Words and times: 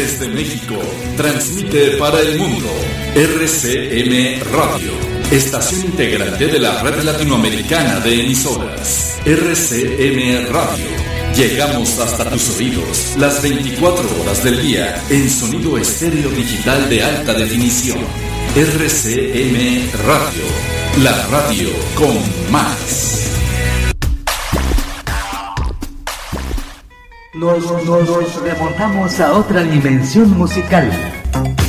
Desde 0.00 0.28
México, 0.28 0.76
transmite 1.14 1.98
para 1.98 2.20
el 2.20 2.38
mundo 2.38 2.68
RCM 3.14 4.42
Radio, 4.50 4.92
estación 5.30 5.82
integrante 5.82 6.46
de 6.46 6.58
la 6.58 6.82
red 6.82 7.02
latinoamericana 7.02 8.00
de 8.00 8.22
emisoras. 8.22 9.18
RCM 9.26 10.46
Radio. 10.50 10.86
Llegamos 11.36 11.98
hasta 11.98 12.30
tus 12.30 12.56
oídos 12.56 13.14
las 13.18 13.42
24 13.42 14.22
horas 14.22 14.42
del 14.42 14.62
día 14.62 15.04
en 15.10 15.28
sonido 15.28 15.76
estéreo 15.76 16.30
digital 16.30 16.88
de 16.88 17.02
alta 17.02 17.34
definición. 17.34 17.98
RCM 18.56 19.90
Radio, 20.06 20.44
la 21.02 21.26
radio 21.26 21.68
con 21.94 22.16
más. 22.50 23.29
Nos, 27.40 27.64
nos, 27.86 28.42
remontamos 28.42 29.18
a 29.18 29.32
otra 29.32 29.62
dimensión 29.62 30.36
musical, 30.36 30.90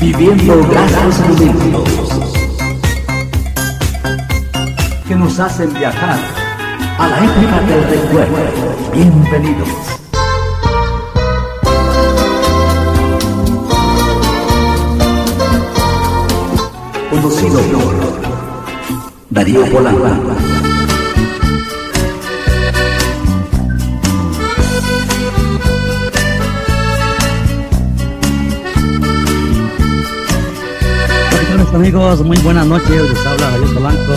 viviendo 0.02 0.68
grandes 0.68 1.20
momentos 1.30 1.90
que 5.08 5.16
nos 5.16 5.40
hacen 5.40 5.74
viajar 5.74 6.20
a 7.00 7.08
la 7.08 7.24
época 7.24 7.62
del 7.62 7.84
recuerdo. 7.86 8.92
Bienvenidos. 8.94 9.70
Conocido 17.10 17.62
por 17.62 17.96
Darío 19.30 19.66
Polanco. 19.72 20.61
Amigos, 31.74 32.24
muy 32.26 32.38
buenas 32.40 32.68
noches, 32.68 32.90
les 32.90 33.26
habla 33.26 33.52
Darío 33.52 33.74
Polanco. 33.74 34.14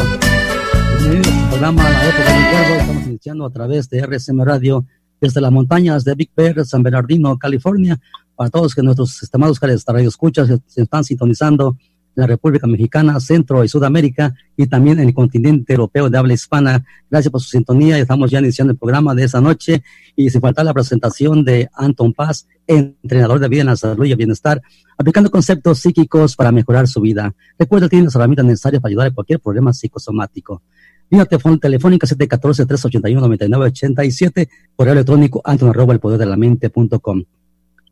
Bienvenidos 0.99 1.33
a 1.33 1.49
programa 1.51 1.91
La 1.91 2.09
Época 2.09 2.33
del 2.33 2.45
Recuerdo, 2.45 2.75
estamos 2.81 3.07
iniciando 3.07 3.47
a 3.47 3.51
través 3.51 3.89
de 3.89 4.03
RSM 4.05 4.43
Radio 4.43 4.85
desde 5.21 5.41
las 5.41 5.53
montañas 5.53 6.05
de 6.05 6.15
Big 6.15 6.31
Bear, 6.37 6.65
San 6.65 6.83
Bernardino, 6.83 7.39
California, 7.39 8.01
para 8.35 8.51
todos 8.51 8.75
que 8.75 8.83
nuestros 8.83 9.23
estimados 9.23 9.61
radio 9.61 10.09
escuchas 10.09 10.49
se 10.67 10.83
están 10.83 11.05
sintonizando 11.05 11.77
la 12.15 12.27
República 12.27 12.67
Mexicana, 12.67 13.19
Centro 13.21 13.65
y 13.65 13.69
Sudamérica 13.69 14.35
y 14.57 14.67
también 14.67 15.01
en 15.01 15.09
el 15.09 15.15
continente 15.15 15.73
europeo 15.73 16.11
de 16.11 16.19
habla 16.19 16.35
hispana. 16.35 16.85
Gracias 17.11 17.31
por 17.31 17.41
su 17.41 17.49
sintonía. 17.49 17.99
Estamos 17.99 18.31
ya 18.31 18.41
iniciando 18.41 18.73
el 18.73 18.79
programa 18.79 19.15
de 19.15 19.25
esa 19.25 19.41
noche 19.41 19.83
y 20.17 20.29
sin 20.31 20.41
faltar 20.41 20.65
la 20.65 20.75
presentación 20.75 21.45
de 21.45 21.69
Anton 21.75 22.13
Paz, 22.13 22.47
entrenador 22.67 23.39
de 23.41 23.49
vida 23.49 23.61
en 23.63 23.67
la 23.67 23.77
salud 23.77 24.05
y 24.05 24.13
el 24.13 24.17
bienestar, 24.17 24.63
aplicando 24.97 25.31
conceptos 25.31 25.81
psíquicos 25.81 26.37
para 26.37 26.53
mejorar 26.53 26.87
su 26.89 27.01
vida. 27.01 27.35
Recuerda 27.59 27.87
que 27.87 27.91
tiene 27.91 28.05
las 28.07 28.15
herramientas 28.15 28.47
necesarias 28.47 28.81
para 28.81 28.91
ayudar 28.91 29.09
a 29.09 29.11
cualquier 29.11 29.41
problema 29.41 29.73
psicosomático. 29.73 30.63
Línea 31.11 31.27
telefónica 31.27 32.07
714-389-8987, 32.07 34.49
correo 34.75 34.95
electrónico 34.95 35.43
anton 35.45 35.75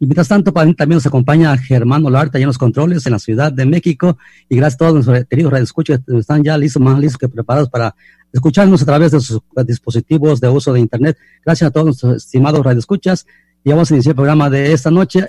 Y 0.02 0.06
mientras 0.06 0.26
tanto, 0.26 0.50
también 0.50 0.96
nos 0.96 1.06
acompaña 1.06 1.56
Germán 1.56 2.04
Olarte 2.04 2.36
allá 2.36 2.42
en 2.42 2.48
los 2.48 2.58
controles 2.58 3.06
en 3.06 3.12
la 3.12 3.20
Ciudad 3.20 3.52
de 3.52 3.64
México. 3.64 4.18
Y 4.48 4.56
gracias 4.56 4.74
a 4.74 4.78
todos 4.78 4.94
nuestros 4.94 5.24
queridos 5.26 5.52
radioescuchas 5.52 6.00
que 6.04 6.18
están 6.18 6.42
ya 6.42 6.58
listos, 6.58 6.82
más 6.82 6.98
listos 6.98 7.18
que 7.18 7.28
preparados 7.28 7.68
para 7.70 7.94
escucharnos 8.32 8.82
a 8.82 8.84
través 8.84 9.12
de 9.12 9.20
sus 9.20 9.40
dispositivos 9.64 10.40
de 10.40 10.48
uso 10.48 10.72
de 10.72 10.80
Internet. 10.80 11.18
Gracias 11.46 11.68
a 11.68 11.70
todos 11.70 11.86
nuestros 11.86 12.16
estimados 12.16 12.64
radioescuchas. 12.64 13.28
Y 13.62 13.70
vamos 13.70 13.92
a 13.92 13.94
iniciar 13.94 14.10
el 14.10 14.16
programa 14.16 14.50
de 14.50 14.72
esta 14.72 14.90
noche. 14.90 15.28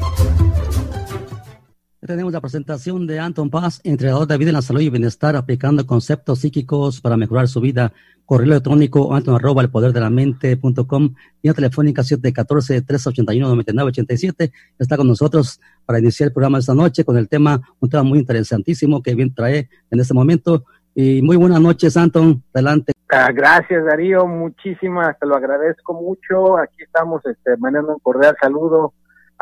Tenemos 2.11 2.33
la 2.33 2.41
presentación 2.41 3.07
de 3.07 3.21
Anton 3.21 3.49
Paz, 3.49 3.79
entrenador 3.85 4.27
de 4.27 4.37
vida 4.37 4.49
en 4.49 4.55
la 4.55 4.61
salud 4.61 4.81
y 4.81 4.89
bienestar, 4.89 5.37
aplicando 5.37 5.87
conceptos 5.87 6.39
psíquicos 6.39 6.99
para 6.99 7.15
mejorar 7.15 7.47
su 7.47 7.61
vida. 7.61 7.93
Correo 8.25 8.47
electrónico 8.47 9.15
anton 9.15 9.35
arroba 9.35 9.61
el 9.61 9.69
poder 9.69 9.93
de 9.93 10.01
la 10.01 10.09
mente.com, 10.09 11.15
línea 11.41 11.53
telefónica 11.53 12.01
714-381-9987. 12.01 14.51
Está 14.77 14.97
con 14.97 15.07
nosotros 15.07 15.61
para 15.85 15.99
iniciar 15.99 16.27
el 16.27 16.33
programa 16.33 16.57
de 16.57 16.63
esta 16.63 16.75
noche 16.75 17.05
con 17.05 17.15
el 17.15 17.29
tema, 17.29 17.61
un 17.79 17.89
tema 17.89 18.03
muy 18.03 18.19
interesantísimo 18.19 19.01
que 19.01 19.15
bien 19.15 19.33
trae 19.33 19.69
en 19.89 20.01
este 20.01 20.13
momento. 20.13 20.65
Y 20.93 21.21
muy 21.21 21.37
buenas 21.37 21.61
noches, 21.61 21.95
Anton. 21.95 22.43
Adelante. 22.53 22.91
Ah, 23.09 23.31
gracias, 23.33 23.85
Darío. 23.85 24.27
Muchísimas, 24.27 25.17
te 25.17 25.25
lo 25.25 25.37
agradezco 25.37 25.93
mucho. 25.93 26.57
Aquí 26.57 26.83
estamos 26.83 27.25
este, 27.25 27.55
mandando 27.55 27.93
un 27.93 27.99
cordial 27.99 28.35
saludo 28.41 28.91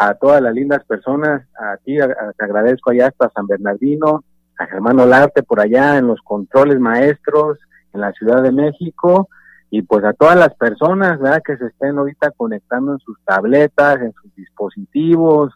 a 0.02 0.14
todas 0.14 0.42
las 0.42 0.54
lindas 0.54 0.86
personas, 0.86 1.46
a 1.60 1.76
ti 1.84 1.98
te 1.98 2.46
agradezco 2.46 2.92
allá 2.92 3.08
hasta 3.08 3.30
San 3.32 3.48
Bernardino, 3.48 4.24
a 4.58 4.66
Germán 4.66 4.98
Olarte 4.98 5.44
por 5.44 5.60
allá 5.60 5.98
en 5.98 6.08
los 6.08 6.22
controles 6.22 6.80
maestros 6.80 7.60
en 7.94 8.00
la 8.00 8.14
Ciudad 8.14 8.42
de 8.42 8.54
México 8.54 9.28
y 9.70 9.82
pues 9.82 10.06
a 10.06 10.14
todas 10.14 10.38
las 10.38 10.56
personas 10.56 11.20
¿verdad? 11.20 11.42
que 11.44 11.58
se 11.58 11.66
estén 11.66 11.98
ahorita 11.98 12.32
conectando 12.32 12.94
en 12.94 13.00
sus 13.00 13.18
tabletas, 13.26 14.02
en 14.02 14.14
sus 14.14 14.34
dispositivos 14.36 15.54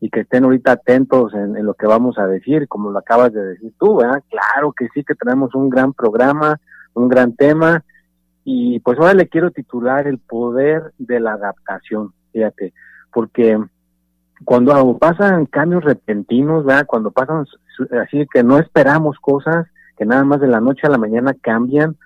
y 0.00 0.10
que 0.10 0.20
estén 0.20 0.44
ahorita 0.44 0.72
atentos 0.72 1.32
en, 1.32 1.56
en 1.56 1.64
lo 1.64 1.72
que 1.72 1.86
vamos 1.86 2.18
a 2.18 2.26
decir, 2.26 2.68
como 2.68 2.90
lo 2.90 2.98
acabas 2.98 3.32
de 3.32 3.42
decir 3.42 3.72
tú, 3.80 3.96
¿verdad? 3.96 4.22
Claro 4.28 4.74
que 4.76 4.88
sí 4.92 5.02
que 5.02 5.14
tenemos 5.14 5.54
un 5.54 5.70
gran 5.70 5.94
programa, 5.94 6.60
un 6.92 7.08
gran 7.08 7.34
tema 7.34 7.82
y 8.44 8.80
pues 8.80 8.98
ahora 8.98 9.14
le 9.14 9.28
quiero 9.28 9.50
titular 9.50 10.06
el 10.06 10.18
poder 10.18 10.92
de 10.98 11.20
la 11.20 11.32
adaptación, 11.32 12.12
fíjate, 12.32 12.74
porque 13.10 13.58
cuando 14.44 14.96
pasan 14.98 15.46
cambios 15.46 15.84
repentinos, 15.84 16.64
¿verdad? 16.64 16.86
cuando 16.86 17.10
pasan 17.10 17.44
así 18.02 18.26
que 18.32 18.42
no 18.42 18.58
esperamos 18.58 19.18
cosas 19.20 19.66
que 19.96 20.04
nada 20.04 20.24
más 20.24 20.40
de 20.40 20.48
la 20.48 20.60
noche 20.60 20.86
a 20.86 20.90
la 20.90 20.98
mañana 20.98 21.34
cambian, 21.40 21.96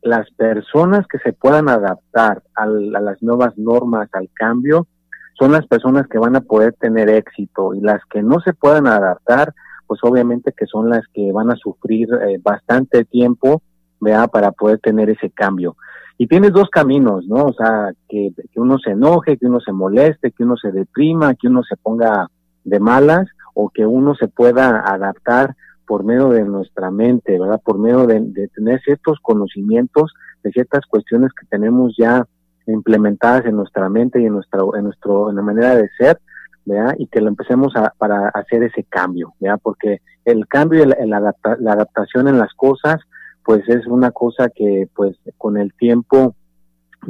las 0.00 0.30
personas 0.32 1.06
que 1.06 1.18
se 1.18 1.32
puedan 1.32 1.68
adaptar 1.68 2.42
a, 2.54 2.66
las 2.66 3.22
nuevas 3.22 3.56
normas, 3.56 4.08
al 4.12 4.30
cambio, 4.32 4.86
son 5.38 5.52
las 5.52 5.66
personas 5.66 6.06
que 6.08 6.18
van 6.18 6.34
a 6.34 6.40
poder 6.40 6.74
tener 6.74 7.08
éxito 7.08 7.74
y 7.74 7.80
las 7.80 8.00
que 8.10 8.22
no 8.22 8.40
se 8.40 8.52
puedan 8.52 8.86
adaptar, 8.86 9.54
pues 9.86 10.00
obviamente 10.02 10.52
que 10.56 10.66
son 10.66 10.88
las 10.88 11.02
que 11.12 11.30
van 11.30 11.50
a 11.50 11.56
sufrir 11.56 12.08
eh, 12.26 12.40
bastante 12.42 13.04
tiempo, 13.04 13.62
¿verdad? 14.00 14.30
Para 14.30 14.50
poder 14.52 14.78
tener 14.78 15.10
ese 15.10 15.30
cambio 15.30 15.76
y 16.22 16.28
tienes 16.28 16.52
dos 16.52 16.70
caminos, 16.70 17.26
¿no? 17.26 17.46
O 17.46 17.52
sea, 17.52 17.90
que, 18.08 18.30
que, 18.52 18.60
uno 18.60 18.78
se 18.78 18.92
enoje, 18.92 19.36
que 19.36 19.46
uno 19.46 19.58
se 19.58 19.72
moleste, 19.72 20.30
que 20.30 20.44
uno 20.44 20.56
se 20.56 20.70
deprima, 20.70 21.34
que 21.34 21.48
uno 21.48 21.64
se 21.64 21.76
ponga 21.76 22.28
de 22.62 22.78
malas 22.78 23.26
o 23.54 23.70
que 23.70 23.84
uno 23.84 24.14
se 24.14 24.28
pueda 24.28 24.88
adaptar 24.88 25.56
por 25.84 26.04
medio 26.04 26.28
de 26.28 26.44
nuestra 26.44 26.92
mente, 26.92 27.40
¿verdad? 27.40 27.60
Por 27.64 27.76
medio 27.76 28.06
de, 28.06 28.48
tener 28.54 28.80
ciertos 28.82 29.18
conocimientos 29.20 30.14
de 30.44 30.52
ciertas 30.52 30.86
cuestiones 30.86 31.32
que 31.32 31.44
tenemos 31.48 31.92
ya 31.98 32.24
implementadas 32.68 33.44
en 33.46 33.56
nuestra 33.56 33.88
mente 33.88 34.22
y 34.22 34.26
en 34.26 34.34
nuestra 34.34 34.60
en 34.76 34.84
nuestro 34.84 35.28
en 35.28 35.34
la 35.34 35.42
manera 35.42 35.74
de 35.74 35.88
ser, 35.98 36.20
¿verdad? 36.64 36.94
Y 36.98 37.08
que 37.08 37.20
lo 37.20 37.30
empecemos 37.30 37.74
a, 37.74 37.92
para 37.98 38.28
hacer 38.28 38.62
ese 38.62 38.84
cambio, 38.84 39.34
¿verdad? 39.40 39.58
Porque 39.60 40.02
el 40.24 40.46
cambio 40.46 40.84
y 40.84 40.86
la, 40.86 41.34
la 41.58 41.72
adaptación 41.72 42.28
en 42.28 42.38
las 42.38 42.54
cosas 42.54 43.00
pues 43.44 43.68
es 43.68 43.86
una 43.86 44.10
cosa 44.10 44.48
que 44.54 44.88
pues 44.94 45.16
con 45.38 45.56
el 45.56 45.72
tiempo 45.74 46.34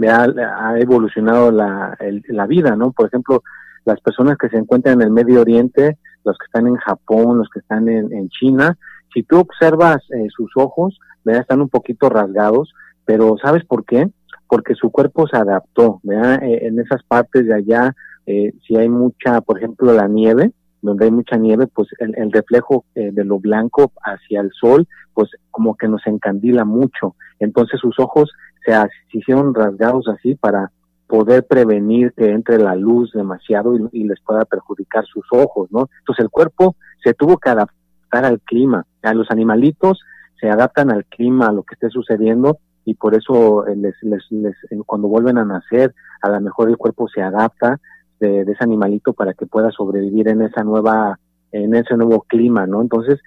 ha, 0.09 0.27
ha 0.59 0.79
evolucionado 0.79 1.51
la, 1.51 1.97
la 2.29 2.47
vida, 2.47 2.77
¿no? 2.77 2.93
Por 2.93 3.07
ejemplo, 3.07 3.43
las 3.85 4.01
personas 4.01 4.39
que 4.39 4.49
se 4.49 4.57
encuentran 4.57 5.01
en 5.01 5.03
el 5.03 5.11
Medio 5.11 5.41
Oriente, 5.41 5.99
los 6.25 6.39
que 6.39 6.47
están 6.47 6.67
en 6.67 6.77
Japón, 6.77 7.39
los 7.39 7.49
que 7.51 7.59
están 7.59 7.89
en, 7.89 8.13
en 8.13 8.29
China, 8.29 8.79
si 9.13 9.23
tú 9.23 9.39
observas 9.39 9.99
eh, 10.11 10.29
sus 10.35 10.51
ojos, 10.57 10.99
¿verdad? 11.25 11.43
están 11.43 11.61
un 11.61 11.69
poquito 11.69 12.09
rasgados, 12.09 12.73
pero 13.05 13.37
¿sabes 13.43 13.65
por 13.65 13.85
qué? 13.85 14.09
Porque 14.49 14.75
su 14.75 14.91
cuerpo 14.91 15.27
se 15.27 15.37
adaptó, 15.37 16.01
¿verdad? 16.03 16.43
Eh, 16.43 16.67
en 16.67 16.79
esas 16.79 17.03
partes 17.03 17.47
de 17.47 17.55
allá, 17.55 17.95
eh, 18.27 18.53
si 18.67 18.77
hay 18.77 18.89
mucha, 18.89 19.41
por 19.41 19.59
ejemplo, 19.59 19.93
la 19.93 20.09
nieve, 20.09 20.53
donde 20.83 21.07
hay 21.07 21.11
mucha 21.13 21.37
nieve, 21.37 21.69
pues 21.69 21.89
el, 21.99 22.33
reflejo 22.33 22.85
eh, 22.95 23.11
de 23.13 23.25
lo 23.25 23.39
blanco 23.39 23.93
hacia 24.03 24.41
el 24.41 24.51
sol, 24.53 24.87
pues 25.15 25.31
como 25.51 25.77
que 25.77 25.89
nos 25.89 26.07
encandila 26.07 26.65
mucho. 26.65 27.15
Entonces 27.39 27.81
sus 27.81 27.99
ojos 27.99 28.31
se, 28.67 28.75
hicieron 29.13 29.55
rasgados 29.55 30.09
así 30.09 30.35
para 30.35 30.71
poder 31.07 31.47
prevenir 31.47 32.13
que 32.17 32.31
entre 32.31 32.59
la 32.59 32.75
luz 32.75 33.13
demasiado 33.13 33.77
y, 33.93 34.05
les 34.05 34.21
pueda 34.21 34.45
perjudicar 34.45 35.05
sus 35.07 35.25
ojos, 35.31 35.71
¿no? 35.71 35.89
Entonces 36.01 36.25
el 36.25 36.31
cuerpo 36.31 36.77
se 37.03 37.15
tuvo 37.15 37.39
que 37.39 37.51
adaptar 37.51 38.25
al 38.25 38.41
clima. 38.41 38.85
A 39.03 39.15
los 39.15 39.31
animalitos 39.31 40.01
se 40.41 40.51
adaptan 40.51 40.91
al 40.91 41.05
clima, 41.05 41.47
a 41.47 41.53
lo 41.53 41.63
que 41.63 41.75
esté 41.75 41.91
sucediendo 41.91 42.59
y 42.85 42.95
por 42.95 43.15
eso 43.15 43.67
eh, 43.67 43.77
les, 43.77 43.95
les, 44.03 44.23
les, 44.31 44.57
cuando 44.87 45.07
vuelven 45.07 45.39
a 45.39 45.45
nacer, 45.45 45.95
a 46.23 46.29
lo 46.31 46.41
mejor 46.41 46.69
el 46.69 46.77
cuerpo 46.77 47.09
se 47.09 47.23
adapta 47.23 47.79
de, 48.23 48.43
ese 48.43 48.65
animalito 48.65 49.13
para 49.13 49.35
que 49.35 49.47
pueda 49.47 49.71
sobrevivir 49.71 50.29
en 50.29 50.43
esa 50.43 50.63
nueva, 50.63 51.19
en 51.51 51.75
ese 51.75 51.97
nuevo 51.97 52.23
clima, 52.23 52.67
¿no? 52.67 52.81
Entonces, 52.81 53.21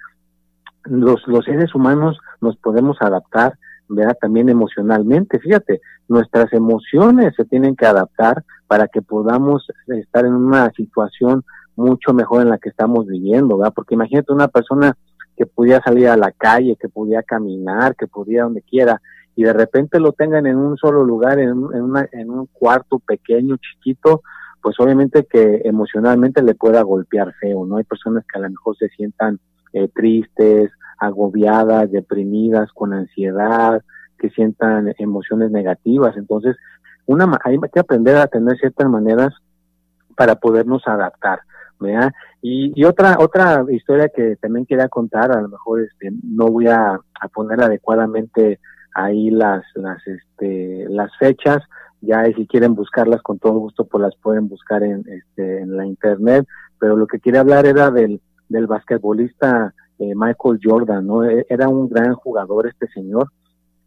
los, 0.86 1.28
los 1.28 1.46
seres 1.46 1.76
humanos 1.76 2.18
nos 2.42 2.56
podemos 2.58 2.98
adaptar, 3.02 3.58
¿verdad? 3.90 4.18
También 4.20 4.50
emocionalmente, 4.50 5.40
fíjate, 5.40 5.82
nuestras 6.08 6.52
emociones 6.54 7.34
se 7.36 7.46
tienen 7.46 7.76
que 7.76 7.86
adaptar 7.86 8.44
para 8.68 8.88
que 8.88 9.02
podamos 9.02 9.68
estar 9.88 10.26
en 10.26 10.34
una 10.34 10.72
situación 10.72 11.44
mucho 11.76 12.14
mejor 12.14 12.42
en 12.42 12.50
la 12.50 12.58
que 12.58 12.70
estamos 12.70 13.06
viviendo, 13.08 13.58
¿verdad? 13.58 13.74
Porque 13.76 13.96
imagínate 13.96 14.32
una 14.32 14.48
persona 14.48 14.96
que 15.36 15.46
pudiera 15.46 15.82
salir 15.84 16.08
a 16.08 16.16
la 16.16 16.32
calle, 16.32 16.78
que 16.80 16.88
pudiera 16.88 17.22
caminar, 17.22 17.96
que 17.96 18.08
pudiera 18.08 18.46
donde 18.46 18.62
quiera, 18.62 19.02
y 19.36 19.44
de 19.44 19.52
repente 19.52 20.00
lo 20.00 20.14
tengan 20.14 20.46
en 20.46 20.56
un 20.56 20.78
solo 20.78 21.04
lugar, 21.04 21.40
en, 21.40 21.58
una, 21.58 22.08
en 22.14 22.30
un 22.30 22.48
cuarto 22.48 23.00
pequeño, 23.00 23.58
chiquito, 23.58 24.22
pues 24.66 24.80
obviamente 24.80 25.28
que 25.30 25.62
emocionalmente 25.64 26.42
le 26.42 26.56
pueda 26.56 26.82
golpear 26.82 27.32
feo, 27.40 27.68
¿no? 27.68 27.78
Hay 27.78 27.84
personas 27.84 28.26
que 28.26 28.40
a 28.40 28.42
lo 28.42 28.50
mejor 28.50 28.76
se 28.76 28.90
sientan 28.90 29.40
eh, 29.74 29.88
tristes, 29.94 30.72
agobiadas, 30.98 31.92
deprimidas, 31.92 32.72
con 32.74 32.92
ansiedad, 32.92 33.84
que 34.18 34.32
sientan 34.32 34.96
emociones 34.98 35.52
negativas. 35.52 36.18
Entonces, 36.18 36.56
una, 37.06 37.38
hay 37.44 37.60
que 37.72 37.80
aprender 37.80 38.18
a 38.18 38.26
tener 38.26 38.58
ciertas 38.58 38.90
maneras 38.90 39.36
para 40.18 40.34
podernos 40.34 40.82
adaptar. 40.88 41.42
¿verdad? 41.80 42.12
Y, 42.42 42.74
y, 42.76 42.86
otra 42.86 43.18
otra 43.20 43.64
historia 43.70 44.10
que 44.10 44.36
también 44.38 44.66
quería 44.66 44.90
contar, 44.90 45.32
a 45.32 45.42
lo 45.42 45.50
mejor 45.50 45.82
este, 45.84 46.10
no 46.24 46.48
voy 46.48 46.70
a, 46.70 47.00
a 47.22 47.28
poner 47.32 47.62
adecuadamente 47.62 48.60
ahí 48.96 49.30
las 49.30 49.64
las 49.76 50.02
este 50.08 50.88
las 50.90 51.16
fechas 51.20 51.62
ya 52.02 52.26
si 52.36 52.46
quieren 52.48 52.76
buscarlas 52.76 53.22
con 53.22 53.40
todo 53.40 53.54
gusto 53.54 53.86
pues 53.86 54.02
las 54.02 54.16
pueden 54.18 54.48
buscar 54.48 54.84
en 54.84 55.04
este 55.08 55.62
en 55.62 55.76
la 55.76 55.86
internet 55.86 56.46
pero 56.80 56.96
lo 56.96 57.08
que 57.08 57.20
quería 57.20 57.42
hablar 57.42 57.66
era 57.66 57.92
del 57.92 58.22
del 58.50 58.68
basquetbolista 58.68 59.74
eh, 60.00 60.14
Michael 60.16 60.60
Jordan 60.64 61.08
no 61.08 61.24
e, 61.24 61.46
era 61.50 61.70
un 61.70 61.90
gran 61.90 62.14
jugador 62.16 62.68
este 62.68 62.88
señor 62.88 63.30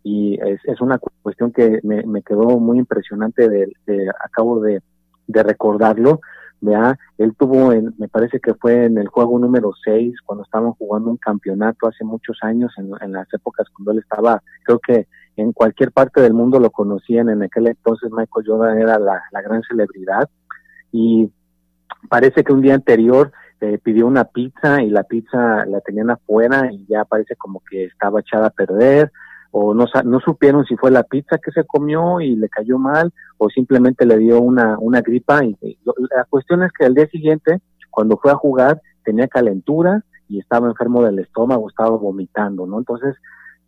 y 0.02 0.38
es, 0.40 0.60
es 0.64 0.81
una 0.81 0.99
cuestión 1.22 1.52
que 1.52 1.81
me, 1.82 2.05
me 2.06 2.22
quedó 2.22 2.58
muy 2.58 2.78
impresionante 2.78 3.49
de, 3.49 3.70
de 3.87 4.08
acabo 4.25 4.61
de, 4.61 4.81
de 5.26 5.43
recordarlo 5.43 6.20
¿vea? 6.61 6.99
Él 7.19 7.34
tuvo, 7.38 7.72
en, 7.72 7.94
me 7.99 8.08
parece 8.08 8.40
que 8.40 8.54
fue 8.54 8.87
en 8.87 8.99
el 8.99 9.08
juego 9.08 9.38
número 9.38 9.72
6, 9.84 10.14
cuando 10.25 10.44
estaban 10.44 10.72
jugando 10.72 11.11
un 11.11 11.16
campeonato 11.16 11.87
hace 11.87 12.04
muchos 12.04 12.38
años, 12.43 12.72
en, 12.78 12.90
en, 13.00 13.12
las 13.12 13.32
épocas 13.32 13.66
cuando 13.75 13.93
él 13.93 13.99
estaba, 13.99 14.43
creo 14.64 14.78
que 14.78 15.06
en 15.43 15.52
cualquier 15.52 15.93
parte 15.93 16.20
del 16.20 16.35
mundo 16.35 16.58
lo 16.58 16.70
conocían, 16.70 17.29
en 17.29 17.43
aquel 17.43 17.69
entonces 17.69 18.11
Michael 18.11 18.46
Jordan 18.46 18.79
era 18.79 18.99
la, 18.99 19.23
la 19.32 19.43
gran 19.43 19.62
celebridad, 19.62 20.29
y 20.93 21.31
parece 22.08 22.44
que 22.44 22.52
un 22.52 22.62
día 22.62 22.75
anterior 22.75 23.32
eh, 23.61 23.79
pidió 23.82 24.06
una 24.06 24.25
pizza 24.25 24.82
y 24.82 24.90
la 24.90 25.02
pizza 25.02 25.64
la 25.67 25.81
tenían 25.81 26.11
afuera 26.11 26.73
y 26.73 26.87
ya 26.87 27.05
parece 27.05 27.35
como 27.35 27.61
que 27.69 27.85
estaba 27.85 28.20
echada 28.20 28.46
a 28.46 28.50
perder, 28.50 29.11
o 29.50 29.75
no, 29.75 29.87
no 30.05 30.20
supieron 30.20 30.64
si 30.64 30.76
fue 30.76 30.90
la 30.90 31.02
pizza 31.02 31.38
que 31.38 31.50
se 31.50 31.64
comió 31.64 32.20
y 32.20 32.37
le 32.37 32.49
cayó 32.49 32.79
mal 32.79 33.12
o 33.38 33.49
simplemente 33.49 34.05
le 34.05 34.19
dio 34.19 34.40
una, 34.40 34.79
una 34.79 35.00
gripa. 35.00 35.44
Y, 35.44 35.56
la 36.14 36.25
cuestión 36.25 36.62
es 36.62 36.73
que 36.73 36.85
al 36.85 36.94
día 36.94 37.06
siguiente, 37.08 37.61
cuando 37.90 38.19
fue 38.19 38.31
a 38.31 38.37
jugar, 38.37 38.81
tenía 39.05 39.26
calentura 39.26 40.05
y 40.29 40.38
estaba 40.38 40.69
enfermo 40.69 41.02
del 41.02 41.19
estómago, 41.19 41.69
estaba 41.69 41.96
vomitando, 41.96 42.67
¿no? 42.67 42.79
Entonces, 42.79 43.17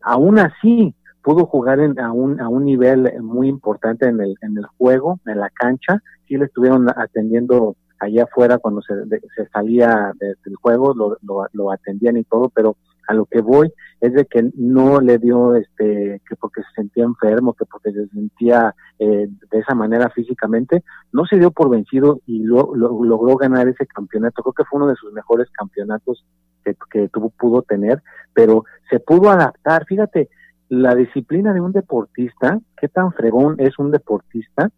aún 0.03 0.39
así, 0.39 0.95
pudo 1.23 1.47
jugar 1.47 1.81
en, 1.81 1.99
a, 2.01 2.13
un, 2.13 2.41
a 2.41 2.49
un 2.49 2.65
nivel 2.65 3.13
muy 3.23 3.49
importante 3.49 4.07
en 4.07 4.21
el, 4.21 4.35
en 4.43 4.57
el 4.57 4.67
juego, 4.79 5.21
en 5.27 5.41
la 5.41 5.51
cancha, 5.51 6.03
sí 6.27 6.37
le 6.37 6.47
estuvieron 6.47 6.89
atendiendo 6.89 7.77
allá 7.99 8.25
afuera 8.25 8.59
cuando 8.59 8.81
se, 8.83 8.95
se 9.37 9.47
salía 9.53 10.13
del 10.19 10.57
juego, 10.57 10.95
lo, 10.95 11.19
lo, 11.23 11.47
lo 11.53 11.71
atendían 11.71 12.17
y 12.17 12.25
todo, 12.25 12.49
pero 12.49 12.77
a 13.11 13.15
lo 13.15 13.27
que 13.27 13.41
voy 13.41 13.73
es 14.01 14.15
de 14.15 14.25
que 14.25 14.51
no 14.55 15.01
le 15.01 15.19
dio 15.19 15.55
este 15.55 16.23
que 16.27 16.37
porque 16.37 16.63
se 16.63 16.83
sentía 16.83 17.05
enfermo 17.05 17.55
que 17.55 17.67
porque 17.67 17.93
se 17.93 18.07
sentía 18.09 18.75
eh, 18.99 19.29
de 19.51 19.59
esa 19.59 19.75
manera 19.75 20.09
físicamente 20.11 20.85
no 21.13 21.27
se 21.27 21.37
dio 21.37 21.51
por 21.51 21.69
vencido 21.71 22.21
y 22.25 22.45
lo, 22.45 22.75
logró 22.75 23.37
ganar 23.37 23.69
ese 23.69 23.87
campeonato. 23.87 24.43
Creo 24.43 24.53
que 24.53 24.65
fue 24.65 24.79
uno 24.79 24.87
de 24.89 24.95
sus 24.95 25.13
mejores 25.13 25.49
campeonatos 25.51 26.25
que, 26.65 26.77
que 26.91 27.09
tuvo 27.09 27.31
pudo 27.31 27.63
tener 27.63 28.01
pero 28.33 28.65
se 28.89 29.01
pudo 29.01 29.31
adaptar. 29.31 29.85
Fíjate 29.87 30.29
la 30.71 30.95
disciplina 30.95 31.53
de 31.53 31.61
un 31.61 31.73
deportista 31.73 32.59
qué 32.81 32.89
tan 32.89 33.13
fregón 33.13 33.57
es 33.59 33.79
un 33.79 33.91
deportista 33.91 34.71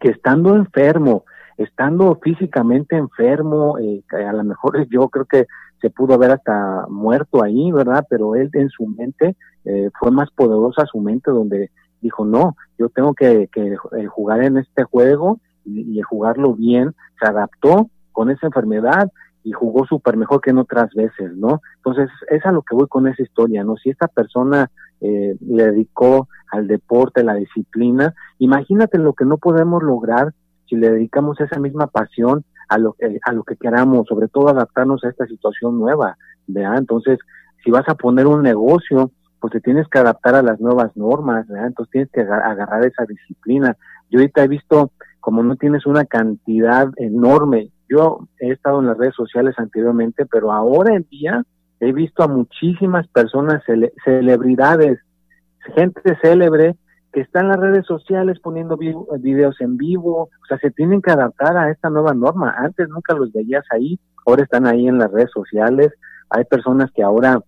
que 0.00 0.08
estando 0.08 0.56
enfermo 0.56 1.24
estando 1.58 2.18
físicamente 2.22 2.96
enfermo, 2.96 3.78
eh, 3.78 4.02
a 4.12 4.32
lo 4.32 4.44
mejor 4.44 4.86
yo 4.90 5.08
creo 5.08 5.26
que 5.26 5.46
se 5.80 5.90
pudo 5.90 6.14
haber 6.14 6.30
hasta 6.30 6.86
muerto 6.88 7.42
ahí, 7.42 7.70
¿verdad? 7.70 8.04
Pero 8.08 8.34
él 8.34 8.48
en 8.54 8.70
su 8.70 8.86
mente 8.86 9.36
eh, 9.64 9.90
fue 9.98 10.10
más 10.10 10.30
poderosa 10.30 10.86
su 10.86 11.00
mente 11.00 11.30
donde 11.30 11.70
dijo, 12.00 12.24
no, 12.24 12.56
yo 12.78 12.88
tengo 12.88 13.14
que, 13.14 13.48
que 13.52 13.76
eh, 13.96 14.06
jugar 14.06 14.42
en 14.42 14.56
este 14.56 14.84
juego 14.84 15.40
y, 15.64 16.00
jugarlo 16.00 16.54
bien, 16.54 16.94
se 17.20 17.26
adaptó 17.26 17.90
con 18.12 18.30
esa 18.30 18.46
enfermedad 18.46 19.12
y 19.48 19.52
jugó 19.52 19.86
súper 19.86 20.18
mejor 20.18 20.42
que 20.42 20.50
en 20.50 20.58
otras 20.58 20.92
veces, 20.92 21.34
¿no? 21.34 21.62
Entonces, 21.76 22.10
es 22.28 22.44
a 22.44 22.52
lo 22.52 22.60
que 22.60 22.74
voy 22.74 22.86
con 22.86 23.08
esa 23.08 23.22
historia, 23.22 23.64
¿no? 23.64 23.76
Si 23.78 23.88
esta 23.88 24.06
persona 24.06 24.70
eh, 25.00 25.36
le 25.40 25.64
dedicó 25.70 26.28
al 26.52 26.66
deporte, 26.66 27.24
la 27.24 27.32
disciplina, 27.32 28.12
imagínate 28.38 28.98
lo 28.98 29.14
que 29.14 29.24
no 29.24 29.38
podemos 29.38 29.82
lograr 29.82 30.34
si 30.68 30.76
le 30.76 30.90
dedicamos 30.90 31.40
esa 31.40 31.58
misma 31.58 31.86
pasión 31.86 32.44
a 32.68 32.76
lo, 32.76 32.92
que 32.92 33.18
a 33.24 33.32
lo 33.32 33.42
que 33.42 33.56
queramos, 33.56 34.06
sobre 34.06 34.28
todo 34.28 34.50
adaptarnos 34.50 35.02
a 35.02 35.08
esta 35.08 35.26
situación 35.26 35.78
nueva, 35.78 36.18
¿verdad? 36.46 36.76
Entonces, 36.76 37.18
si 37.64 37.70
vas 37.70 37.88
a 37.88 37.94
poner 37.94 38.26
un 38.26 38.42
negocio, 38.42 39.12
pues 39.40 39.54
te 39.54 39.60
tienes 39.62 39.88
que 39.88 39.98
adaptar 39.98 40.34
a 40.34 40.42
las 40.42 40.60
nuevas 40.60 40.94
normas, 40.94 41.48
¿verdad? 41.48 41.68
Entonces 41.68 41.90
tienes 41.92 42.10
que 42.12 42.20
agarrar 42.20 42.84
esa 42.84 43.06
disciplina. 43.06 43.74
Yo 44.10 44.18
ahorita 44.18 44.44
he 44.44 44.48
visto, 44.48 44.90
como 45.20 45.42
no 45.42 45.56
tienes 45.56 45.86
una 45.86 46.04
cantidad 46.04 46.90
enorme, 46.96 47.70
yo 47.88 48.20
he 48.40 48.50
estado 48.50 48.80
en 48.80 48.86
las 48.86 48.98
redes 48.98 49.14
sociales 49.14 49.54
anteriormente, 49.58 50.26
pero 50.26 50.52
ahora 50.52 50.94
en 50.94 51.06
día 51.10 51.42
he 51.80 51.92
visto 51.92 52.22
a 52.22 52.28
muchísimas 52.28 53.06
personas, 53.08 53.62
celebridades, 54.04 54.98
gente 55.74 56.16
célebre, 56.22 56.76
que 57.12 57.20
están 57.20 57.44
en 57.44 57.48
las 57.50 57.60
redes 57.60 57.86
sociales 57.86 58.38
poniendo 58.40 58.76
videos 58.76 59.60
en 59.60 59.76
vivo, 59.76 60.22
o 60.24 60.46
sea, 60.46 60.58
se 60.58 60.70
tienen 60.70 61.00
que 61.00 61.10
adaptar 61.10 61.56
a 61.56 61.70
esta 61.70 61.88
nueva 61.88 62.12
norma. 62.12 62.54
Antes 62.58 62.88
nunca 62.88 63.14
los 63.14 63.32
veías 63.32 63.64
ahí, 63.70 63.98
ahora 64.26 64.42
están 64.42 64.66
ahí 64.66 64.86
en 64.86 64.98
las 64.98 65.10
redes 65.10 65.30
sociales. 65.32 65.92
Hay 66.30 66.44
personas 66.44 66.90
que 66.92 67.02
ahora 67.02 67.40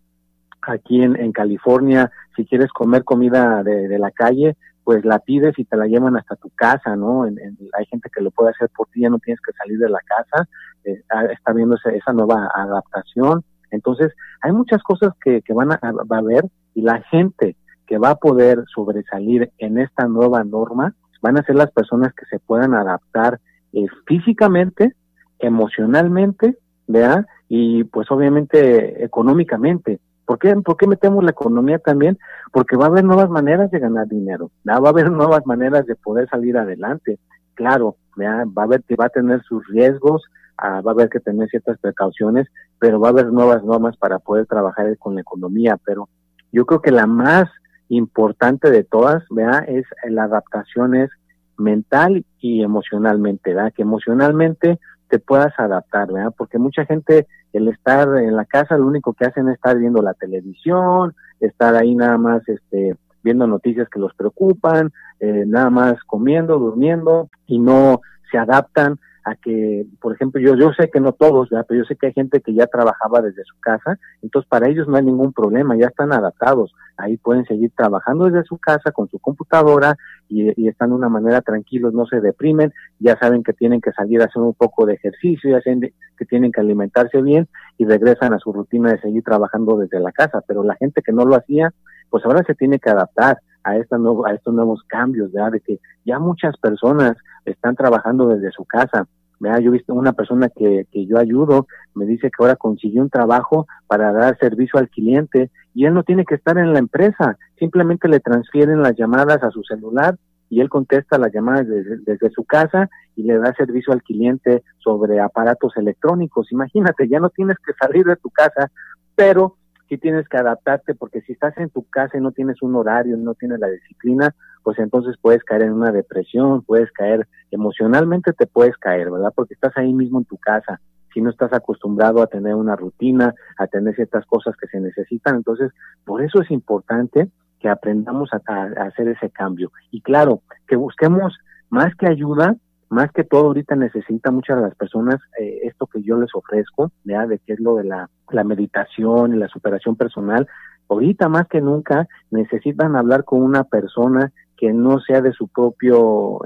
aquí 0.63 1.03
en, 1.03 1.17
en 1.17 1.33
California, 1.33 2.11
si 2.37 2.47
quieres 2.47 2.71
comer 2.73 3.05
comida 3.05 3.63
de, 3.63 3.99
la 3.99 4.11
calle, 4.11 4.57
pues 4.91 5.05
la 5.05 5.21
pides 5.21 5.57
y 5.57 5.65
te 5.65 5.77
la 5.77 5.87
llevan 5.87 6.17
hasta 6.17 6.35
tu 6.35 6.51
casa, 6.51 6.97
¿no? 6.97 7.23
hay 7.23 7.87
gente 7.87 8.11
que 8.13 8.21
lo 8.21 8.33
puede 8.33 8.51
hacer 8.51 8.69
por 8.77 8.89
ti, 8.89 9.03
ya 9.03 9.09
no 9.09 9.21
tienes 9.21 9.41
que 9.41 9.53
salir 9.53 9.79
de 9.79 9.89
la 9.89 10.01
casa, 10.01 10.49
eh, 10.83 11.01
está 11.33 11.53
viendo 11.53 11.77
esa 11.77 12.13
nueva 12.13 12.51
adaptación. 12.53 13.45
Entonces, 13.71 14.13
hay 14.41 14.51
muchas 14.51 14.83
cosas 14.83 15.13
que, 15.23 15.43
que 15.43 15.53
van 15.53 15.71
a, 15.71 15.79
va 15.81 16.17
a 16.17 16.19
haber 16.19 16.45
y 16.75 16.83
la 16.83 17.03
gente 17.03 17.55
que 17.87 17.99
va 17.99 18.11
a 18.11 18.15
poder 18.17 18.65
sobresalir 18.75 19.53
en 19.59 19.79
esta 19.79 20.09
nueva 20.09 20.43
norma 20.43 20.93
van 21.23 21.39
a 21.39 21.45
ser 21.45 21.55
las 21.55 21.71
personas 21.71 22.13
que 22.13 22.27
se 22.27 22.41
puedan 22.41 22.75
adaptar 22.75 23.39
eh, 23.73 23.87
físicamente, 24.09 24.97
emocionalmente, 25.39 26.59
¿vea? 26.89 27.29
Y 27.49 27.85
pues 27.85 28.11
obviamente 28.11 29.05
económicamente. 29.05 30.01
¿Por 30.31 30.39
qué, 30.39 30.55
¿Por 30.55 30.77
qué 30.77 30.87
metemos 30.87 31.25
la 31.25 31.33
economía 31.33 31.81
también? 31.81 32.17
Porque 32.53 32.77
va 32.77 32.85
a 32.85 32.89
haber 32.89 33.03
nuevas 33.03 33.29
maneras 33.29 33.69
de 33.73 33.81
ganar 33.81 34.07
dinero, 34.07 34.53
va 34.65 34.75
a 34.75 34.89
haber 34.91 35.11
nuevas 35.11 35.45
maneras 35.45 35.87
de 35.87 35.97
poder 35.97 36.29
salir 36.29 36.57
adelante. 36.57 37.19
Claro, 37.55 37.97
¿vea? 38.15 38.45
va 38.57 38.63
a 38.63 38.67
haber 38.67 38.85
va 38.97 39.07
a 39.07 39.09
tener 39.09 39.43
sus 39.43 39.67
riesgos, 39.67 40.23
ah, 40.57 40.83
va 40.83 40.93
a 40.93 40.95
haber 40.95 41.09
que 41.09 41.19
tener 41.19 41.49
ciertas 41.49 41.81
precauciones, 41.81 42.47
pero 42.79 43.01
va 43.01 43.09
a 43.09 43.11
haber 43.11 43.33
nuevas 43.33 43.65
normas 43.65 43.97
para 43.97 44.21
poder 44.21 44.47
trabajar 44.47 44.97
con 44.99 45.17
la 45.17 45.23
economía. 45.23 45.77
Pero 45.85 46.09
yo 46.53 46.65
creo 46.65 46.81
que 46.81 46.93
la 46.93 47.09
más 47.09 47.51
importante 47.89 48.71
de 48.71 48.85
todas, 48.85 49.25
¿verdad? 49.31 49.65
Es 49.67 49.85
la 50.09 50.23
adaptación 50.23 50.95
es 50.95 51.11
mental 51.59 52.25
y 52.39 52.63
emocionalmente, 52.63 53.53
¿verdad? 53.53 53.73
Que 53.75 53.83
emocionalmente 53.83 54.79
te 55.11 55.19
puedas 55.19 55.53
adaptar, 55.59 56.13
¿verdad? 56.13 56.33
Porque 56.37 56.59
mucha 56.59 56.87
gente, 56.87 57.27
el 57.53 57.69
estar 57.69 58.09
en 58.19 58.37
la 58.37 58.45
casa, 58.45 58.79
lo 58.79 58.87
único 58.87 59.13
que 59.13 59.27
hacen 59.27 59.49
es 59.49 59.57
estar 59.57 59.77
viendo 59.77 60.01
la 60.01 60.15
televisión, 60.15 61.15
estar 61.41 61.75
ahí 61.75 61.95
nada 61.95 62.17
más, 62.17 62.49
este, 62.49 62.97
viendo 63.23 63.47
noticias 63.47 63.89
que 63.89 63.99
los 63.99 64.15
preocupan, 64.15 64.93
eh, 65.19 65.45
nada 65.47 65.69
más 65.69 66.03
comiendo, 66.05 66.59
durmiendo 66.59 67.29
y 67.47 67.59
no 67.59 68.01
se 68.31 68.39
adaptan 68.39 68.99
a 69.25 69.35
que, 69.37 69.87
por 70.01 70.15
ejemplo, 70.15 70.41
yo, 70.41 70.55
yo 70.57 70.73
sé 70.73 70.91
que 70.91 71.01
no 71.01 71.13
todos, 71.13 71.49
pero 71.51 71.81
yo 71.81 71.85
sé 71.85 71.97
que 71.97 72.09
hay 72.09 72.13
gente 72.13 72.41
que 72.41 72.55
ya 72.55 72.67
trabajaba 72.67 73.21
desde 73.21 73.45
su 73.45 73.59
casa, 73.61 73.99
entonces 74.23 74.49
para 74.49 74.69
ellos 74.69 74.89
no 74.89 74.97
hay 74.97 75.05
ningún 75.05 75.33
problema, 75.33 75.77
ya 75.77 75.87
están 75.87 76.13
adaptados, 76.13 76.75
ahí 76.97 77.17
pueden 77.17 77.45
seguir 77.45 77.71
trabajando 77.77 78.27
desde 78.27 78.45
su 78.45 78.59
casa 78.59 78.93
con 78.93 79.09
su 79.09 79.19
computadora 79.19 79.97
y, 80.29 80.69
están 80.69 80.91
de 80.91 80.97
una 80.97 81.09
manera 81.09 81.41
tranquilos, 81.41 81.93
no 81.93 82.07
se 82.07 82.21
deprimen, 82.21 82.73
ya 82.99 83.19
saben 83.19 83.43
que 83.43 83.53
tienen 83.53 83.81
que 83.81 83.93
salir 83.93 84.23
a 84.23 84.27
hacer 84.27 84.43
un 84.43 84.55
poco 84.55 84.87
de 84.87 84.95
ejercicio, 84.95 85.51
ya 85.51 85.61
que 85.63 86.25
tienen 86.27 86.53
que 86.53 86.61
alimentarse 86.61 87.21
bien 87.21 87.49
y 87.79 87.85
regresan 87.85 88.33
a 88.33 88.39
su 88.39 88.53
rutina 88.53 88.93
de 88.93 89.01
seguir 89.01 89.23
trabajando 89.25 89.77
desde 89.77 90.01
la 90.01 90.13
casa, 90.13 90.43
pero 90.47 90.63
la 90.63 90.77
gente 90.77 91.03
que 91.03 91.13
no 91.13 91.25
lo 91.25 91.35
hacía, 91.35 91.73
pues 92.09 92.25
ahora 92.25 92.43
se 92.45 92.55
tiene 92.55 92.79
que 92.79 92.91
adaptar 92.91 93.39
a, 93.65 93.77
esta 93.77 93.99
nuevo, 93.99 94.27
a 94.27 94.33
estos 94.33 94.55
nuevos 94.55 94.83
cambios. 94.87 95.33
De 95.33 95.61
que 95.61 95.79
ya 96.05 96.19
muchas 96.19 96.57
personas 96.59 97.17
están 97.45 97.77
trabajando 97.77 98.29
desde 98.29 98.51
su 98.53 98.65
casa. 98.65 99.07
¿verdad? 99.39 99.61
Yo 99.61 99.71
he 99.71 99.79
visto 99.79 99.95
una 99.95 100.13
persona 100.13 100.51
que, 100.51 100.87
que 100.93 101.07
yo 101.07 101.19
ayudo, 101.19 101.67
me 101.95 102.05
dice 102.05 102.29
que 102.29 102.43
ahora 102.43 102.57
consiguió 102.57 103.03
un 103.03 103.09
trabajo 103.11 103.67
para 103.87 104.13
dar 104.13 104.39
servicio 104.39 104.79
al 104.79 104.91
cliente 104.91 105.51
y 105.75 105.87
él 105.87 105.95
no 105.95 106.03
tiene 106.03 106.25
que 106.25 106.35
estar 106.35 106.59
en 106.59 106.73
la 106.75 106.79
empresa, 106.79 107.39
simplemente 107.59 108.07
le 108.09 108.21
transfieren 108.21 108.83
las 108.83 108.97
llamadas 108.97 109.43
a 109.43 109.51
su 109.51 109.63
celular 109.63 110.17
y 110.51 110.61
él 110.61 110.69
contesta 110.69 111.17
las 111.17 111.33
llamadas 111.33 111.69
desde, 111.69 111.99
desde, 112.05 112.31
su 112.31 112.45
casa 112.45 112.91
y 113.17 113.23
le 113.23 113.39
da 113.39 113.55
servicio 113.55 113.93
al 113.93 114.03
cliente 114.03 114.63
sobre 114.79 115.21
aparatos 115.21 115.77
electrónicos. 115.77 116.51
Imagínate, 116.51 117.09
ya 117.09 117.21
no 117.21 117.31
tienes 117.31 117.57
que 117.65 117.73
salir 117.81 118.05
de 118.05 118.17
tu 118.17 118.31
casa, 118.31 118.71
pero 119.15 119.57
sí 119.91 119.99
tienes 119.99 120.29
que 120.29 120.39
adaptarte 120.39 120.95
porque 120.95 121.21
si 121.23 121.33
estás 121.33 121.59
en 121.59 121.69
tu 121.69 121.83
casa 121.91 122.17
y 122.17 122.21
no 122.21 122.31
tienes 122.31 122.63
un 122.63 122.77
horario, 122.77 123.17
no 123.17 123.35
tienes 123.35 123.59
la 123.59 123.69
disciplina, 123.69 124.35
pues 124.63 124.79
entonces 124.79 125.17
puedes 125.21 125.43
caer 125.43 125.63
en 125.63 125.73
una 125.73 125.91
depresión, 125.91 126.63
puedes 126.63 126.91
caer 126.93 127.27
emocionalmente, 127.51 128.33
te 128.33 128.47
puedes 128.47 128.77
caer, 128.77 129.11
¿verdad? 129.11 129.33
Porque 129.35 129.55
estás 129.55 129.77
ahí 129.77 129.93
mismo 129.93 130.21
en 130.21 130.27
tu 130.27 130.39
casa. 130.39 130.81
Si 131.13 131.21
no 131.21 131.31
estás 131.31 131.53
acostumbrado 131.53 132.23
a 132.23 132.29
tener 132.29 132.55
una 132.55 132.77
rutina, 132.77 133.35
a 133.59 133.67
tener 133.67 133.97
ciertas 133.97 134.25
cosas 134.27 134.55
que 134.57 134.69
se 134.69 134.79
necesitan, 134.79 135.35
entonces 135.35 135.73
por 136.05 136.23
eso 136.23 136.41
es 136.41 136.51
importante 136.53 137.29
que 137.59 137.69
aprendamos 137.69 138.31
a, 138.33 138.41
a 138.47 138.85
hacer 138.85 139.09
ese 139.09 139.29
cambio. 139.31 139.73
Y 139.91 140.03
claro, 140.03 140.43
que 140.69 140.77
busquemos 140.77 141.37
más 141.69 141.97
que 141.97 142.07
ayuda, 142.07 142.55
más 142.91 143.13
que 143.13 143.25
todo 143.25 143.47
ahorita 143.47 143.77
necesita 143.77 144.31
muchas 144.31 144.57
de 144.57 144.63
las 144.63 144.75
personas 144.75 145.21
eh, 145.41 145.61
esto 145.63 145.87
que 145.87 146.03
yo 146.03 146.19
les 146.19 146.35
ofrezco, 146.35 146.91
¿ya? 147.05 147.27
de 147.27 147.39
qué 147.39 147.55
es 147.55 147.61
lo 147.61 147.77
de 147.77 147.85
la, 147.85 148.11
la 148.31 148.45
meditación 148.45 149.33
y 149.33 149.39
la 149.39 149.49
superación 149.49 149.97
personal. 149.97 150.47
Ahorita 150.89 151.29
más 151.29 151.47
que 151.47 151.61
nunca 151.61 152.09
necesitan 152.33 152.97
hablar 152.97 153.25
con 153.25 153.43
una 153.43 153.63
persona 153.63 154.33
que 154.57 154.73
no 154.73 155.01
sea 155.01 155.23
de 155.23 155.33
su 155.33 155.49
propio 155.49 156.41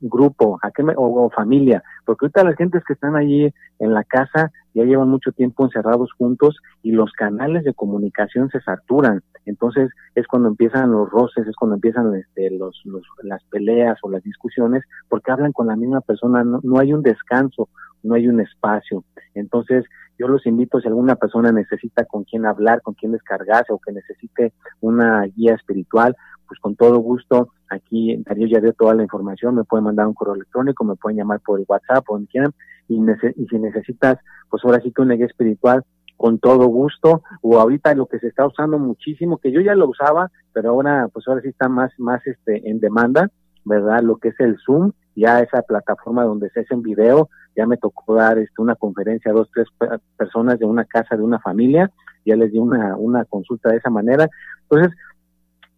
grupo 0.00 0.58
¿a 0.62 0.70
qué 0.70 0.84
o, 0.96 1.30
familia, 1.30 1.82
porque 2.04 2.26
ahorita 2.26 2.44
las 2.44 2.56
gentes 2.56 2.82
que 2.84 2.92
están 2.92 3.16
allí 3.16 3.54
en 3.78 3.94
la 3.94 4.04
casa 4.04 4.52
ya 4.74 4.84
llevan 4.84 5.08
mucho 5.08 5.32
tiempo 5.32 5.64
encerrados 5.64 6.12
juntos 6.12 6.56
y 6.82 6.90
los 6.90 7.12
canales 7.12 7.64
de 7.64 7.72
comunicación 7.72 8.50
se 8.50 8.60
saturan. 8.60 9.22
Entonces 9.46 9.90
es 10.14 10.26
cuando 10.26 10.48
empiezan 10.48 10.92
los 10.92 11.10
roces, 11.10 11.46
es 11.46 11.56
cuando 11.56 11.76
empiezan 11.76 12.14
este, 12.14 12.50
los, 12.50 12.82
las 13.22 13.42
peleas 13.44 13.98
o 14.02 14.10
las 14.10 14.22
discusiones, 14.22 14.82
porque 15.08 15.32
hablan 15.32 15.52
con 15.52 15.66
la 15.66 15.76
misma 15.76 16.00
persona, 16.00 16.44
no, 16.44 16.60
no 16.62 16.78
hay 16.78 16.92
un 16.92 17.02
descanso, 17.02 17.68
no 18.02 18.14
hay 18.14 18.28
un 18.28 18.40
espacio. 18.40 19.04
Entonces 19.34 19.84
yo 20.18 20.28
los 20.28 20.46
invito, 20.46 20.80
si 20.80 20.88
alguna 20.88 21.16
persona 21.16 21.50
necesita 21.50 22.04
con 22.04 22.24
quién 22.24 22.46
hablar, 22.46 22.82
con 22.82 22.94
quién 22.94 23.12
descargarse 23.12 23.72
o 23.72 23.78
que 23.78 23.92
necesite 23.92 24.52
una 24.80 25.22
guía 25.22 25.54
espiritual, 25.54 26.16
pues 26.46 26.60
con 26.60 26.76
todo 26.76 26.98
gusto, 26.98 27.50
aquí 27.68 28.16
Darío 28.24 28.46
ya 28.46 28.60
dio 28.60 28.72
toda 28.74 28.94
la 28.94 29.02
información, 29.02 29.56
me 29.56 29.64
pueden 29.64 29.84
mandar 29.84 30.06
un 30.06 30.14
correo 30.14 30.34
electrónico, 30.34 30.84
me 30.84 30.96
pueden 30.96 31.18
llamar 31.18 31.40
por 31.40 31.58
el 31.58 31.66
WhatsApp 31.66 32.04
o 32.08 32.14
donde 32.14 32.28
quieran, 32.28 32.52
y, 32.88 32.96
y 33.00 33.46
si 33.46 33.58
necesitas, 33.58 34.18
pues 34.50 34.64
ahora 34.64 34.80
sí 34.80 34.92
que 34.92 35.02
una 35.02 35.14
guía 35.14 35.26
espiritual, 35.26 35.82
con 36.16 36.38
todo 36.38 36.66
gusto, 36.66 37.22
o 37.42 37.58
ahorita 37.58 37.94
lo 37.94 38.06
que 38.06 38.18
se 38.18 38.28
está 38.28 38.46
usando 38.46 38.78
muchísimo, 38.78 39.38
que 39.38 39.52
yo 39.52 39.60
ya 39.60 39.74
lo 39.74 39.88
usaba, 39.88 40.30
pero 40.52 40.70
ahora, 40.70 41.08
pues 41.12 41.26
ahora 41.28 41.42
sí 41.42 41.48
está 41.48 41.68
más, 41.68 41.92
más 41.98 42.26
este, 42.26 42.68
en 42.68 42.80
demanda, 42.80 43.30
¿verdad? 43.64 44.02
Lo 44.02 44.16
que 44.16 44.28
es 44.28 44.40
el 44.40 44.56
Zoom, 44.64 44.92
ya 45.16 45.40
esa 45.40 45.62
plataforma 45.62 46.24
donde 46.24 46.50
se 46.50 46.60
hace 46.60 46.74
en 46.74 46.82
video, 46.82 47.28
ya 47.56 47.66
me 47.66 47.76
tocó 47.76 48.14
dar 48.14 48.38
este, 48.38 48.60
una 48.62 48.74
conferencia 48.74 49.30
a 49.30 49.34
dos, 49.34 49.48
tres 49.52 49.68
personas 50.16 50.58
de 50.58 50.66
una 50.66 50.84
casa, 50.84 51.16
de 51.16 51.22
una 51.22 51.38
familia, 51.40 51.90
ya 52.24 52.36
les 52.36 52.52
di 52.52 52.58
una, 52.58 52.96
una 52.96 53.24
consulta 53.24 53.70
de 53.70 53.78
esa 53.78 53.90
manera. 53.90 54.28
Entonces, 54.62 54.96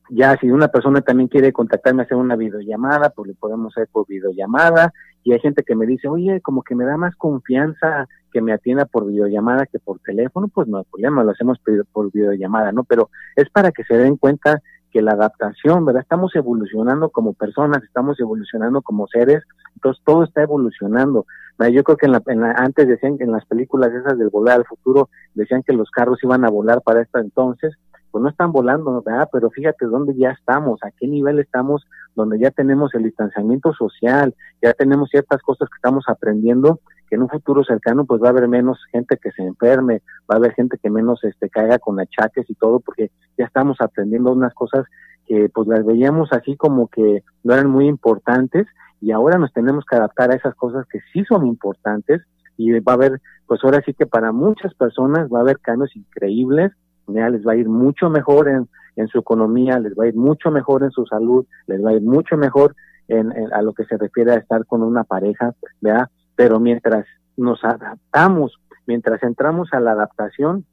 ya 0.08 0.36
si 0.38 0.50
una 0.50 0.68
persona 0.68 1.00
también 1.00 1.28
quiere 1.28 1.52
contactarme, 1.52 2.02
hacer 2.02 2.16
una 2.16 2.36
videollamada, 2.36 3.10
pues 3.10 3.28
le 3.28 3.34
podemos 3.34 3.76
hacer 3.76 3.88
por 3.90 4.06
videollamada. 4.06 4.92
Y 5.24 5.32
hay 5.32 5.40
gente 5.40 5.64
que 5.64 5.74
me 5.74 5.86
dice, 5.86 6.08
oye, 6.08 6.40
como 6.40 6.62
que 6.62 6.76
me 6.76 6.84
da 6.84 6.96
más 6.96 7.16
confianza 7.16 8.06
que 8.32 8.40
me 8.40 8.52
atienda 8.52 8.84
por 8.84 9.06
videollamada 9.06 9.66
que 9.66 9.80
por 9.80 9.98
teléfono, 10.00 10.48
pues 10.48 10.68
no 10.68 10.78
hay 10.78 10.84
problema, 10.84 11.24
lo 11.24 11.32
hacemos 11.32 11.58
por 11.92 12.12
videollamada, 12.12 12.70
¿no? 12.70 12.84
Pero 12.84 13.10
es 13.34 13.50
para 13.50 13.72
que 13.72 13.82
se 13.84 13.96
den 13.96 14.16
cuenta 14.16 14.62
que 14.92 15.02
la 15.02 15.12
adaptación, 15.12 15.84
¿verdad? 15.84 16.02
Estamos 16.02 16.34
evolucionando 16.36 17.10
como 17.10 17.32
personas, 17.32 17.82
estamos 17.82 18.20
evolucionando 18.20 18.82
como 18.82 19.08
seres, 19.08 19.42
entonces 19.74 20.02
todo 20.04 20.24
está 20.24 20.42
evolucionando. 20.42 21.26
Yo 21.72 21.82
creo 21.84 21.96
que 21.96 22.06
en 22.06 22.12
la, 22.12 22.22
en 22.26 22.40
la, 22.40 22.52
antes 22.52 22.86
decían 22.86 23.16
que 23.16 23.24
en 23.24 23.32
las 23.32 23.46
películas 23.46 23.90
esas 23.92 24.18
del 24.18 24.28
volar 24.28 24.58
al 24.58 24.66
futuro, 24.66 25.08
decían 25.34 25.62
que 25.62 25.72
los 25.72 25.90
carros 25.90 26.18
iban 26.22 26.44
a 26.44 26.50
volar 26.50 26.82
para 26.82 27.00
esta 27.00 27.20
entonces, 27.20 27.74
pues 28.16 28.22
no 28.22 28.30
están 28.30 28.50
volando, 28.50 29.02
¿verdad? 29.02 29.28
Pero 29.30 29.50
fíjate 29.50 29.84
dónde 29.84 30.14
ya 30.16 30.30
estamos, 30.30 30.80
a 30.82 30.90
qué 30.90 31.06
nivel 31.06 31.38
estamos, 31.38 31.86
donde 32.14 32.38
ya 32.38 32.50
tenemos 32.50 32.94
el 32.94 33.02
distanciamiento 33.02 33.74
social, 33.74 34.34
ya 34.62 34.72
tenemos 34.72 35.10
ciertas 35.10 35.42
cosas 35.42 35.68
que 35.68 35.76
estamos 35.76 36.06
aprendiendo, 36.08 36.80
que 37.10 37.16
en 37.16 37.24
un 37.24 37.28
futuro 37.28 37.62
cercano 37.62 38.06
pues 38.06 38.22
va 38.22 38.28
a 38.28 38.30
haber 38.30 38.48
menos 38.48 38.78
gente 38.90 39.18
que 39.18 39.32
se 39.32 39.42
enferme, 39.42 40.00
va 40.22 40.36
a 40.36 40.38
haber 40.38 40.54
gente 40.54 40.78
que 40.82 40.88
menos 40.88 41.22
este 41.24 41.50
caiga 41.50 41.78
con 41.78 42.00
achaques 42.00 42.48
y 42.48 42.54
todo, 42.54 42.80
porque 42.80 43.10
ya 43.36 43.44
estamos 43.44 43.76
aprendiendo 43.80 44.32
unas 44.32 44.54
cosas 44.54 44.86
que 45.26 45.50
pues 45.52 45.68
las 45.68 45.84
veíamos 45.84 46.32
así 46.32 46.56
como 46.56 46.88
que 46.88 47.22
no 47.44 47.52
eran 47.52 47.68
muy 47.68 47.86
importantes 47.86 48.66
y 49.02 49.10
ahora 49.10 49.36
nos 49.36 49.52
tenemos 49.52 49.84
que 49.84 49.96
adaptar 49.96 50.30
a 50.30 50.36
esas 50.36 50.54
cosas 50.54 50.86
que 50.90 51.00
sí 51.12 51.22
son 51.26 51.46
importantes 51.46 52.22
y 52.56 52.80
va 52.80 52.92
a 52.92 52.94
haber, 52.94 53.20
pues 53.46 53.60
ahora 53.62 53.82
sí 53.84 53.92
que 53.92 54.06
para 54.06 54.32
muchas 54.32 54.72
personas 54.72 55.28
va 55.28 55.40
a 55.40 55.42
haber 55.42 55.58
cambios 55.58 55.94
increíbles 55.94 56.72
les 57.06 57.46
va 57.46 57.52
a 57.52 57.56
ir 57.56 57.68
mucho 57.68 58.10
mejor 58.10 58.48
en, 58.48 58.68
en 58.96 59.08
su 59.08 59.18
economía, 59.18 59.78
les 59.78 59.94
va 59.94 60.04
a 60.04 60.08
ir 60.08 60.16
mucho 60.16 60.50
mejor 60.50 60.82
en 60.82 60.90
su 60.90 61.06
salud, 61.06 61.46
les 61.66 61.84
va 61.84 61.90
a 61.90 61.94
ir 61.94 62.02
mucho 62.02 62.36
mejor 62.36 62.74
en, 63.08 63.32
a 63.52 63.62
lo 63.62 63.72
que 63.72 63.84
se 63.84 63.96
refiere 63.96 64.32
a 64.32 64.36
estar 64.36 64.66
con 64.66 64.82
una 64.82 65.04
pareja, 65.04 65.54
¿verdad? 65.80 66.08
Pero 66.34 66.58
mientras 66.58 67.06
nos 67.36 67.62
adaptamos, 67.64 68.58
mientras 68.86 69.22
entramos 69.22 69.68
a 69.72 69.80
la 69.80 69.92
adaptación, 69.92 70.64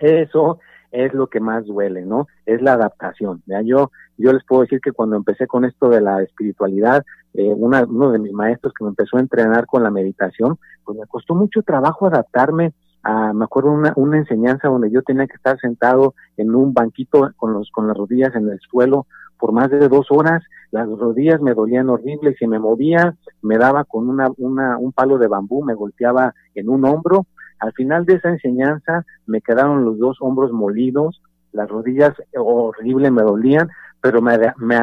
eso 0.00 0.58
es 0.90 1.14
lo 1.14 1.28
que 1.28 1.40
más 1.40 1.64
duele, 1.64 2.04
¿no? 2.04 2.26
Es 2.44 2.60
la 2.60 2.74
adaptación. 2.74 3.42
¿ya? 3.46 3.62
Yo, 3.62 3.90
yo 4.18 4.32
les 4.32 4.44
puedo 4.44 4.62
decir 4.62 4.80
que 4.80 4.92
cuando 4.92 5.16
empecé 5.16 5.46
con 5.46 5.64
esto 5.64 5.88
de 5.88 6.02
la 6.02 6.22
espiritualidad, 6.22 7.04
eh, 7.34 7.54
una, 7.56 7.84
uno 7.84 8.12
de 8.12 8.18
mis 8.18 8.32
maestros 8.32 8.74
que 8.76 8.84
me 8.84 8.90
empezó 8.90 9.16
a 9.16 9.20
entrenar 9.20 9.64
con 9.66 9.82
la 9.82 9.90
meditación, 9.90 10.58
pues 10.84 10.98
me 10.98 11.06
costó 11.06 11.34
mucho 11.34 11.62
trabajo 11.62 12.06
adaptarme 12.06 12.74
Ah, 13.02 13.32
me 13.34 13.44
acuerdo 13.44 13.72
una, 13.72 13.92
una 13.96 14.18
enseñanza 14.18 14.68
donde 14.68 14.90
yo 14.90 15.02
tenía 15.02 15.26
que 15.26 15.34
estar 15.34 15.58
sentado 15.58 16.14
en 16.36 16.54
un 16.54 16.72
banquito 16.72 17.32
con 17.36 17.52
los 17.52 17.70
con 17.72 17.88
las 17.88 17.96
rodillas 17.96 18.34
en 18.34 18.48
el 18.48 18.60
suelo 18.60 19.06
por 19.42 19.50
más 19.50 19.70
de 19.70 19.88
dos 19.88 20.06
horas, 20.10 20.40
las 20.70 20.88
rodillas 20.88 21.40
me 21.40 21.52
dolían 21.52 21.90
horrible 21.90 22.36
si 22.38 22.46
me 22.46 22.60
movía 22.60 23.16
me 23.42 23.58
daba 23.58 23.82
con 23.82 24.08
una, 24.08 24.28
una, 24.36 24.78
un 24.78 24.92
palo 24.92 25.18
de 25.18 25.26
bambú, 25.26 25.64
me 25.64 25.74
golpeaba 25.74 26.32
en 26.54 26.68
un 26.68 26.84
hombro. 26.84 27.26
Al 27.58 27.72
final 27.72 28.06
de 28.06 28.14
esa 28.14 28.28
enseñanza 28.28 29.04
me 29.26 29.40
quedaron 29.40 29.84
los 29.84 29.98
dos 29.98 30.18
hombros 30.20 30.52
molidos, 30.52 31.20
las 31.50 31.68
rodillas 31.68 32.12
horrible 32.36 33.10
me 33.10 33.22
dolían, 33.22 33.68
pero 34.00 34.22
me, 34.22 34.38
me 34.58 34.78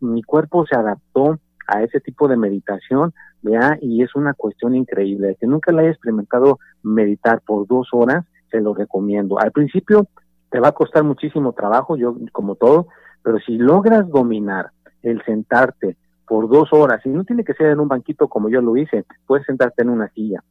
mi 0.00 0.22
cuerpo 0.22 0.64
se 0.64 0.74
adaptó 0.74 1.38
a 1.68 1.82
ese 1.84 2.00
tipo 2.00 2.26
de 2.26 2.36
meditación 2.36 3.12
¿vea? 3.42 3.78
Y 3.80 4.02
es 4.02 4.14
una 4.14 4.34
cuestión 4.34 4.74
increíble. 4.74 5.36
Que 5.40 5.46
nunca 5.46 5.72
la 5.72 5.82
haya 5.82 5.90
experimentado 5.90 6.58
meditar 6.82 7.40
por 7.40 7.66
dos 7.66 7.88
horas, 7.92 8.24
se 8.50 8.60
lo 8.60 8.74
recomiendo. 8.74 9.38
Al 9.38 9.52
principio 9.52 10.06
te 10.50 10.60
va 10.60 10.68
a 10.68 10.72
costar 10.72 11.04
muchísimo 11.04 11.52
trabajo, 11.52 11.96
yo 11.96 12.16
como 12.32 12.54
todo, 12.54 12.88
pero 13.22 13.38
si 13.40 13.58
logras 13.58 14.08
dominar 14.08 14.70
el 15.02 15.22
sentarte 15.24 15.96
por 16.26 16.48
dos 16.48 16.72
horas, 16.72 17.00
y 17.04 17.08
no 17.08 17.24
tiene 17.24 17.44
que 17.44 17.54
ser 17.54 17.68
en 17.68 17.80
un 17.80 17.88
banquito 17.88 18.28
como 18.28 18.48
yo 18.48 18.60
lo 18.60 18.76
hice, 18.76 19.04
puedes 19.26 19.46
sentarte 19.46 19.82
en 19.82 19.90
una 19.90 20.08
silla. 20.10 20.42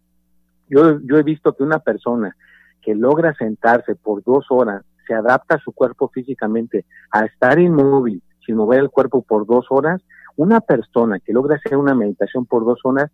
Yo, 0.70 1.00
yo 1.02 1.18
he 1.18 1.24
visto 1.24 1.54
que 1.54 1.64
una 1.64 1.80
persona 1.80 2.36
que 2.82 2.96
logra 2.96 3.34
sentarse 3.36 3.96
por 3.96 4.24
dos 4.24 4.46
horas, 4.50 4.84
se 5.06 5.14
adapta 5.14 5.56
a 5.56 5.60
su 5.60 5.72
cuerpo 5.72 6.10
físicamente 6.10 6.86
a 7.12 7.26
estar 7.26 7.60
inmóvil, 7.60 8.22
sin 8.46 8.56
mover 8.58 8.80
el 8.80 8.90
cuerpo 8.90 9.22
por 9.22 9.46
dos 9.46 9.66
horas, 9.70 10.02
una 10.38 10.62
persona 10.62 11.20
que 11.20 11.34
logra 11.34 11.58
hacer 11.58 11.78
una 11.78 11.94
meditación 11.94 12.46
por 12.46 12.64
dos 12.64 12.80
horas 12.84 13.12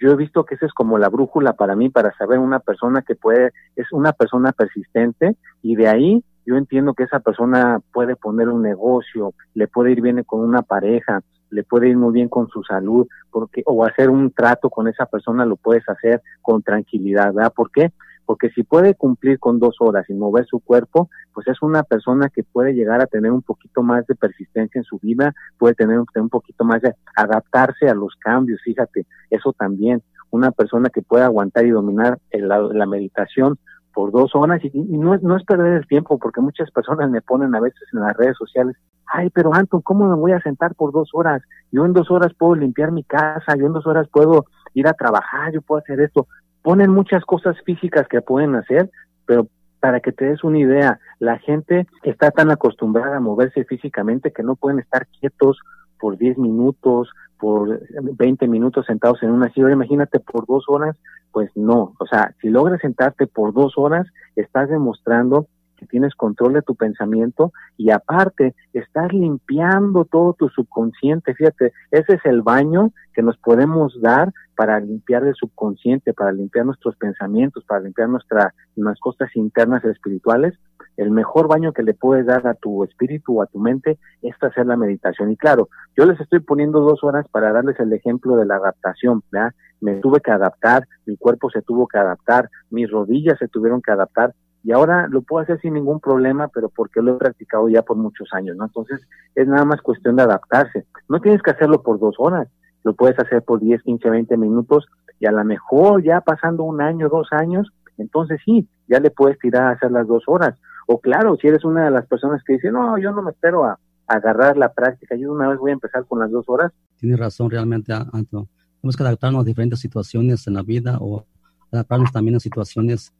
yo 0.00 0.10
he 0.10 0.16
visto 0.16 0.44
que 0.44 0.54
esa 0.54 0.66
es 0.66 0.72
como 0.72 0.98
la 0.98 1.08
brújula 1.08 1.52
para 1.52 1.76
mí, 1.76 1.90
para 1.90 2.16
saber 2.16 2.38
una 2.38 2.60
persona 2.60 3.02
que 3.02 3.14
puede, 3.14 3.52
es 3.76 3.92
una 3.92 4.12
persona 4.12 4.52
persistente 4.52 5.36
y 5.62 5.76
de 5.76 5.88
ahí 5.88 6.24
yo 6.46 6.56
entiendo 6.56 6.94
que 6.94 7.04
esa 7.04 7.20
persona 7.20 7.80
puede 7.92 8.16
poner 8.16 8.48
un 8.48 8.62
negocio, 8.62 9.34
le 9.54 9.68
puede 9.68 9.92
ir 9.92 10.00
bien 10.00 10.22
con 10.24 10.40
una 10.40 10.62
pareja, 10.62 11.20
le 11.50 11.62
puede 11.62 11.90
ir 11.90 11.96
muy 11.96 12.12
bien 12.12 12.28
con 12.28 12.48
su 12.48 12.62
salud, 12.62 13.06
porque, 13.30 13.62
o 13.66 13.84
hacer 13.84 14.10
un 14.10 14.32
trato 14.32 14.70
con 14.70 14.88
esa 14.88 15.06
persona 15.06 15.44
lo 15.44 15.56
puedes 15.56 15.86
hacer 15.88 16.22
con 16.40 16.62
tranquilidad, 16.62 17.32
¿verdad? 17.32 17.52
¿Por 17.54 17.70
qué? 17.70 17.92
Porque 18.26 18.50
si 18.50 18.62
puede 18.62 18.94
cumplir 18.94 19.38
con 19.38 19.58
dos 19.58 19.76
horas 19.80 20.08
y 20.08 20.14
mover 20.14 20.46
su 20.46 20.60
cuerpo, 20.60 21.08
pues 21.34 21.48
es 21.48 21.60
una 21.62 21.82
persona 21.82 22.28
que 22.28 22.44
puede 22.44 22.74
llegar 22.74 23.00
a 23.00 23.06
tener 23.06 23.32
un 23.32 23.42
poquito 23.42 23.82
más 23.82 24.06
de 24.06 24.14
persistencia 24.14 24.78
en 24.78 24.84
su 24.84 24.98
vida, 24.98 25.34
puede 25.58 25.74
tener 25.74 25.98
un, 25.98 26.28
poquito 26.28 26.64
más 26.64 26.82
de 26.82 26.94
adaptarse 27.16 27.88
a 27.88 27.94
los 27.94 28.14
cambios, 28.16 28.60
fíjate, 28.62 29.06
eso 29.30 29.52
también. 29.52 30.02
Una 30.30 30.50
persona 30.50 30.88
que 30.88 31.02
pueda 31.02 31.26
aguantar 31.26 31.66
y 31.66 31.70
dominar 31.70 32.18
la 32.32 32.86
meditación 32.86 33.58
por 33.92 34.10
dos 34.10 34.34
horas 34.34 34.60
y, 34.64 34.70
no, 34.74 35.16
no 35.18 35.36
es 35.36 35.44
perder 35.44 35.74
el 35.74 35.86
tiempo 35.86 36.18
porque 36.18 36.40
muchas 36.40 36.70
personas 36.70 37.10
me 37.10 37.20
ponen 37.20 37.54
a 37.54 37.60
veces 37.60 37.82
en 37.92 38.00
las 38.00 38.16
redes 38.16 38.36
sociales, 38.36 38.76
ay, 39.06 39.30
pero 39.30 39.54
Anton, 39.54 39.82
¿cómo 39.82 40.08
me 40.08 40.14
voy 40.14 40.32
a 40.32 40.40
sentar 40.40 40.74
por 40.74 40.92
dos 40.92 41.10
horas? 41.12 41.42
Yo 41.70 41.84
en 41.84 41.92
dos 41.92 42.10
horas 42.10 42.32
puedo 42.34 42.54
limpiar 42.54 42.92
mi 42.92 43.04
casa, 43.04 43.54
yo 43.56 43.66
en 43.66 43.72
dos 43.72 43.86
horas 43.86 44.08
puedo 44.10 44.46
ir 44.74 44.86
a 44.88 44.94
trabajar, 44.94 45.52
yo 45.52 45.60
puedo 45.60 45.80
hacer 45.80 46.00
esto. 46.00 46.26
Ponen 46.62 46.90
muchas 46.90 47.24
cosas 47.24 47.56
físicas 47.64 48.06
que 48.08 48.20
pueden 48.20 48.54
hacer, 48.54 48.90
pero 49.26 49.48
para 49.80 50.00
que 50.00 50.12
te 50.12 50.26
des 50.26 50.44
una 50.44 50.58
idea, 50.58 51.00
la 51.18 51.38
gente 51.38 51.86
está 52.04 52.30
tan 52.30 52.50
acostumbrada 52.50 53.16
a 53.16 53.20
moverse 53.20 53.64
físicamente 53.64 54.32
que 54.32 54.44
no 54.44 54.54
pueden 54.54 54.78
estar 54.78 55.06
quietos 55.18 55.58
por 55.98 56.16
10 56.16 56.38
minutos, 56.38 57.10
por 57.38 57.80
20 57.90 58.46
minutos 58.46 58.86
sentados 58.86 59.22
en 59.24 59.30
una 59.30 59.52
silla. 59.52 59.72
Imagínate 59.72 60.20
por 60.20 60.46
dos 60.46 60.64
horas, 60.68 60.96
pues 61.32 61.50
no. 61.56 61.94
O 61.98 62.06
sea, 62.06 62.32
si 62.40 62.48
logras 62.48 62.80
sentarte 62.80 63.26
por 63.26 63.52
dos 63.52 63.74
horas, 63.76 64.06
estás 64.36 64.68
demostrando 64.68 65.48
tienes 65.86 66.14
control 66.14 66.54
de 66.54 66.62
tu 66.62 66.74
pensamiento 66.74 67.52
y 67.76 67.90
aparte 67.90 68.54
estás 68.72 69.12
limpiando 69.12 70.04
todo 70.04 70.34
tu 70.34 70.48
subconsciente. 70.48 71.34
Fíjate, 71.34 71.72
ese 71.90 72.14
es 72.14 72.24
el 72.24 72.42
baño 72.42 72.92
que 73.14 73.22
nos 73.22 73.36
podemos 73.38 74.00
dar 74.00 74.32
para 74.56 74.80
limpiar 74.80 75.24
el 75.24 75.34
subconsciente, 75.34 76.12
para 76.12 76.32
limpiar 76.32 76.66
nuestros 76.66 76.96
pensamientos, 76.96 77.64
para 77.64 77.80
limpiar 77.80 78.08
nuestra, 78.08 78.54
nuestras 78.76 79.00
cosas 79.00 79.36
internas 79.36 79.84
espirituales 79.84 80.54
el 80.96 81.10
mejor 81.10 81.48
baño 81.48 81.72
que 81.72 81.82
le 81.82 81.94
puedes 81.94 82.26
dar 82.26 82.46
a 82.46 82.54
tu 82.54 82.84
espíritu 82.84 83.38
o 83.38 83.42
a 83.42 83.46
tu 83.46 83.58
mente 83.58 83.98
es 84.20 84.34
hacer 84.40 84.66
la 84.66 84.76
meditación. 84.76 85.30
Y 85.30 85.36
claro, 85.36 85.68
yo 85.96 86.04
les 86.04 86.20
estoy 86.20 86.40
poniendo 86.40 86.80
dos 86.80 87.02
horas 87.02 87.26
para 87.30 87.52
darles 87.52 87.78
el 87.80 87.92
ejemplo 87.92 88.36
de 88.36 88.46
la 88.46 88.56
adaptación, 88.56 89.22
¿verdad? 89.30 89.52
Me 89.80 89.96
tuve 89.96 90.20
que 90.20 90.30
adaptar, 90.30 90.86
mi 91.06 91.16
cuerpo 91.16 91.50
se 91.50 91.62
tuvo 91.62 91.88
que 91.88 91.98
adaptar, 91.98 92.48
mis 92.70 92.90
rodillas 92.90 93.38
se 93.38 93.48
tuvieron 93.48 93.82
que 93.82 93.90
adaptar, 93.90 94.32
y 94.64 94.72
ahora 94.72 95.08
lo 95.08 95.22
puedo 95.22 95.42
hacer 95.42 95.60
sin 95.60 95.74
ningún 95.74 96.00
problema, 96.00 96.48
pero 96.48 96.68
porque 96.68 97.02
lo 97.02 97.14
he 97.14 97.18
practicado 97.18 97.68
ya 97.68 97.82
por 97.82 97.96
muchos 97.96 98.28
años, 98.32 98.56
¿no? 98.56 98.66
Entonces, 98.66 99.00
es 99.34 99.48
nada 99.48 99.64
más 99.64 99.80
cuestión 99.80 100.16
de 100.16 100.22
adaptarse. 100.22 100.86
No 101.08 101.20
tienes 101.20 101.42
que 101.42 101.50
hacerlo 101.50 101.82
por 101.82 101.98
dos 101.98 102.14
horas, 102.18 102.48
lo 102.84 102.94
puedes 102.94 103.18
hacer 103.18 103.42
por 103.42 103.60
10, 103.60 103.82
15, 103.82 104.10
20 104.10 104.36
minutos, 104.36 104.86
y 105.18 105.26
a 105.26 105.32
lo 105.32 105.44
mejor 105.44 106.02
ya 106.02 106.20
pasando 106.20 106.64
un 106.64 106.80
año, 106.80 107.08
dos 107.08 107.28
años, 107.32 107.68
entonces 107.98 108.40
sí, 108.44 108.68
ya 108.88 109.00
le 109.00 109.10
puedes 109.10 109.38
tirar 109.38 109.64
a 109.64 109.70
hacer 109.70 109.90
las 109.90 110.06
dos 110.06 110.24
horas. 110.26 110.58
O 110.86 111.00
claro, 111.00 111.36
si 111.40 111.48
eres 111.48 111.64
una 111.64 111.84
de 111.84 111.90
las 111.90 112.06
personas 112.06 112.42
que 112.44 112.54
dice, 112.54 112.70
no, 112.70 112.98
yo 112.98 113.12
no 113.12 113.22
me 113.22 113.30
espero 113.30 113.64
a, 113.64 113.78
agarrar 114.08 114.56
la 114.58 114.72
práctica, 114.72 115.16
yo 115.16 115.32
una 115.32 115.48
vez 115.48 115.58
voy 115.58 115.70
a 115.70 115.74
empezar 115.74 116.04
con 116.06 116.18
las 116.18 116.30
dos 116.30 116.44
horas. 116.48 116.72
Tienes 116.98 117.18
razón, 117.18 117.50
realmente, 117.50 117.92
Antonio. 117.92 118.48
Tenemos 118.80 118.96
que 118.96 119.02
adaptarnos 119.04 119.42
a 119.42 119.44
diferentes 119.44 119.80
situaciones 119.80 120.46
en 120.48 120.54
la 120.54 120.62
vida 120.62 120.98
o 121.00 121.24
adaptarnos 121.70 122.12
también 122.12 122.36
a 122.36 122.40
situaciones 122.40 123.12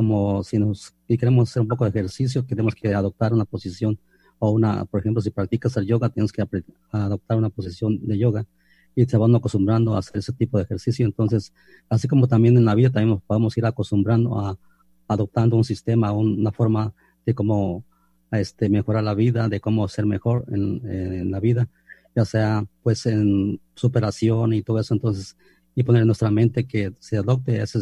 como 0.00 0.42
si 0.42 0.58
nos 0.58 0.94
y 1.06 1.18
queremos 1.18 1.50
hacer 1.50 1.60
un 1.60 1.68
poco 1.68 1.84
de 1.84 1.90
ejercicio, 1.90 2.42
tenemos 2.46 2.74
que 2.74 2.94
adoptar 2.94 3.34
una 3.34 3.44
posición 3.44 3.98
o 4.38 4.50
una, 4.50 4.86
por 4.86 5.00
ejemplo, 5.00 5.20
si 5.20 5.28
practicas 5.28 5.76
el 5.76 5.84
yoga, 5.84 6.08
tienes 6.08 6.32
que 6.32 6.42
adoptar 6.90 7.36
una 7.36 7.50
posición 7.50 7.98
de 8.06 8.16
yoga 8.16 8.46
y 8.94 9.04
te 9.04 9.18
van 9.18 9.34
acostumbrando 9.34 9.94
a 9.94 9.98
hacer 9.98 10.16
ese 10.16 10.32
tipo 10.32 10.56
de 10.56 10.64
ejercicio. 10.64 11.04
Entonces, 11.04 11.52
así 11.90 12.08
como 12.08 12.28
también 12.28 12.56
en 12.56 12.64
la 12.64 12.74
vida, 12.74 12.88
también 12.88 13.20
podemos 13.26 13.54
ir 13.58 13.66
acostumbrando 13.66 14.38
a 14.38 14.58
adoptando 15.06 15.58
un 15.58 15.64
sistema, 15.64 16.12
una 16.12 16.50
forma 16.50 16.94
de 17.26 17.34
cómo 17.34 17.84
este, 18.30 18.70
mejorar 18.70 19.04
la 19.04 19.12
vida, 19.12 19.50
de 19.50 19.60
cómo 19.60 19.86
ser 19.86 20.06
mejor 20.06 20.46
en, 20.48 21.30
la 21.30 21.40
vida, 21.40 21.68
ya 22.16 22.24
sea 22.24 22.64
pues 22.82 23.04
en 23.04 23.60
superación 23.74 24.54
y 24.54 24.62
todo 24.62 24.80
eso, 24.80 24.94
entonces, 24.94 25.36
y 25.74 25.82
poner 25.82 26.00
en 26.00 26.06
nuestra 26.06 26.30
mente 26.30 26.66
que 26.66 26.94
se 27.00 27.18
adopte 27.18 27.60
ese, 27.60 27.80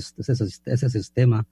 ese, 0.66 0.90
sistema 0.90 1.47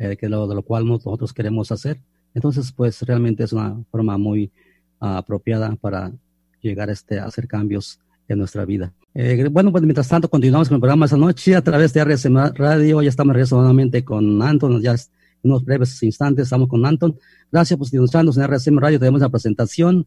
eh, 0.00 0.16
que 0.16 0.28
lo, 0.28 0.48
de 0.48 0.54
lo 0.54 0.62
cual 0.62 0.86
nosotros 0.86 1.32
queremos 1.32 1.70
hacer. 1.70 2.00
Entonces, 2.34 2.72
pues 2.72 3.02
realmente 3.02 3.44
es 3.44 3.52
una 3.52 3.76
forma 3.90 4.16
muy 4.18 4.50
apropiada 4.98 5.76
para 5.76 6.12
llegar 6.60 6.90
este, 6.90 7.18
a 7.18 7.26
hacer 7.26 7.46
cambios 7.46 8.00
en 8.26 8.38
nuestra 8.38 8.64
vida. 8.64 8.92
Eh, 9.14 9.48
bueno, 9.50 9.72
pues 9.72 9.82
mientras 9.82 10.08
tanto 10.08 10.28
continuamos 10.28 10.68
con 10.68 10.76
el 10.76 10.80
programa 10.80 11.04
esta 11.04 11.16
noche 11.16 11.54
a 11.54 11.62
través 11.62 11.92
de 11.92 12.02
RSM 12.02 12.54
Radio. 12.54 13.02
Ya 13.02 13.08
estamos 13.10 13.34
regresando 13.34 13.62
nuevamente 13.62 14.04
con 14.04 14.40
Anton. 14.40 14.80
Ya 14.80 14.92
en 14.92 14.98
unos 15.42 15.64
breves 15.64 16.02
instantes 16.02 16.44
estamos 16.44 16.68
con 16.68 16.84
Anton. 16.86 17.16
Gracias 17.52 17.76
por 17.78 17.86
escucharnos 17.86 18.38
en 18.38 18.46
RSM 18.46 18.78
Radio. 18.78 18.98
Tenemos 18.98 19.20
la 19.20 19.28
presentación. 19.28 20.06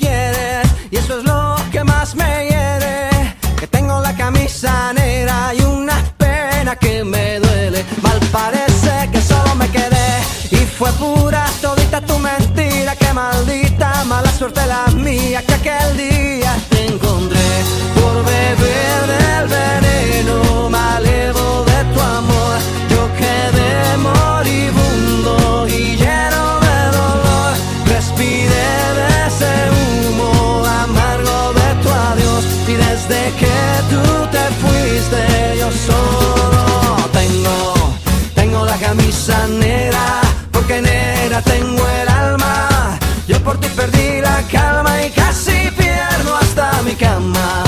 negra, 39.61 40.21
porque 40.51 40.81
negra 40.81 41.41
tengo 41.41 41.83
el 42.01 42.09
alma. 42.09 42.97
Yo 43.27 43.37
por 43.43 43.57
ti 43.59 43.67
perdí 43.75 44.21
la 44.21 44.41
calma 44.51 44.93
y 45.05 45.09
casi 45.11 45.69
pierdo 45.77 46.35
hasta 46.35 46.81
mi 46.83 46.93
cama. 46.95 47.63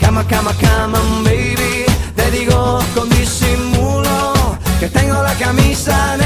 Cama, 0.00 0.24
cama, 0.26 0.52
cama, 0.60 0.98
baby. 1.24 1.84
Te 2.16 2.30
digo 2.30 2.80
con 2.94 3.08
disimulo 3.10 4.32
que 4.80 4.88
tengo 4.88 5.22
la 5.22 5.34
camisa 5.34 6.16
negra 6.16 6.25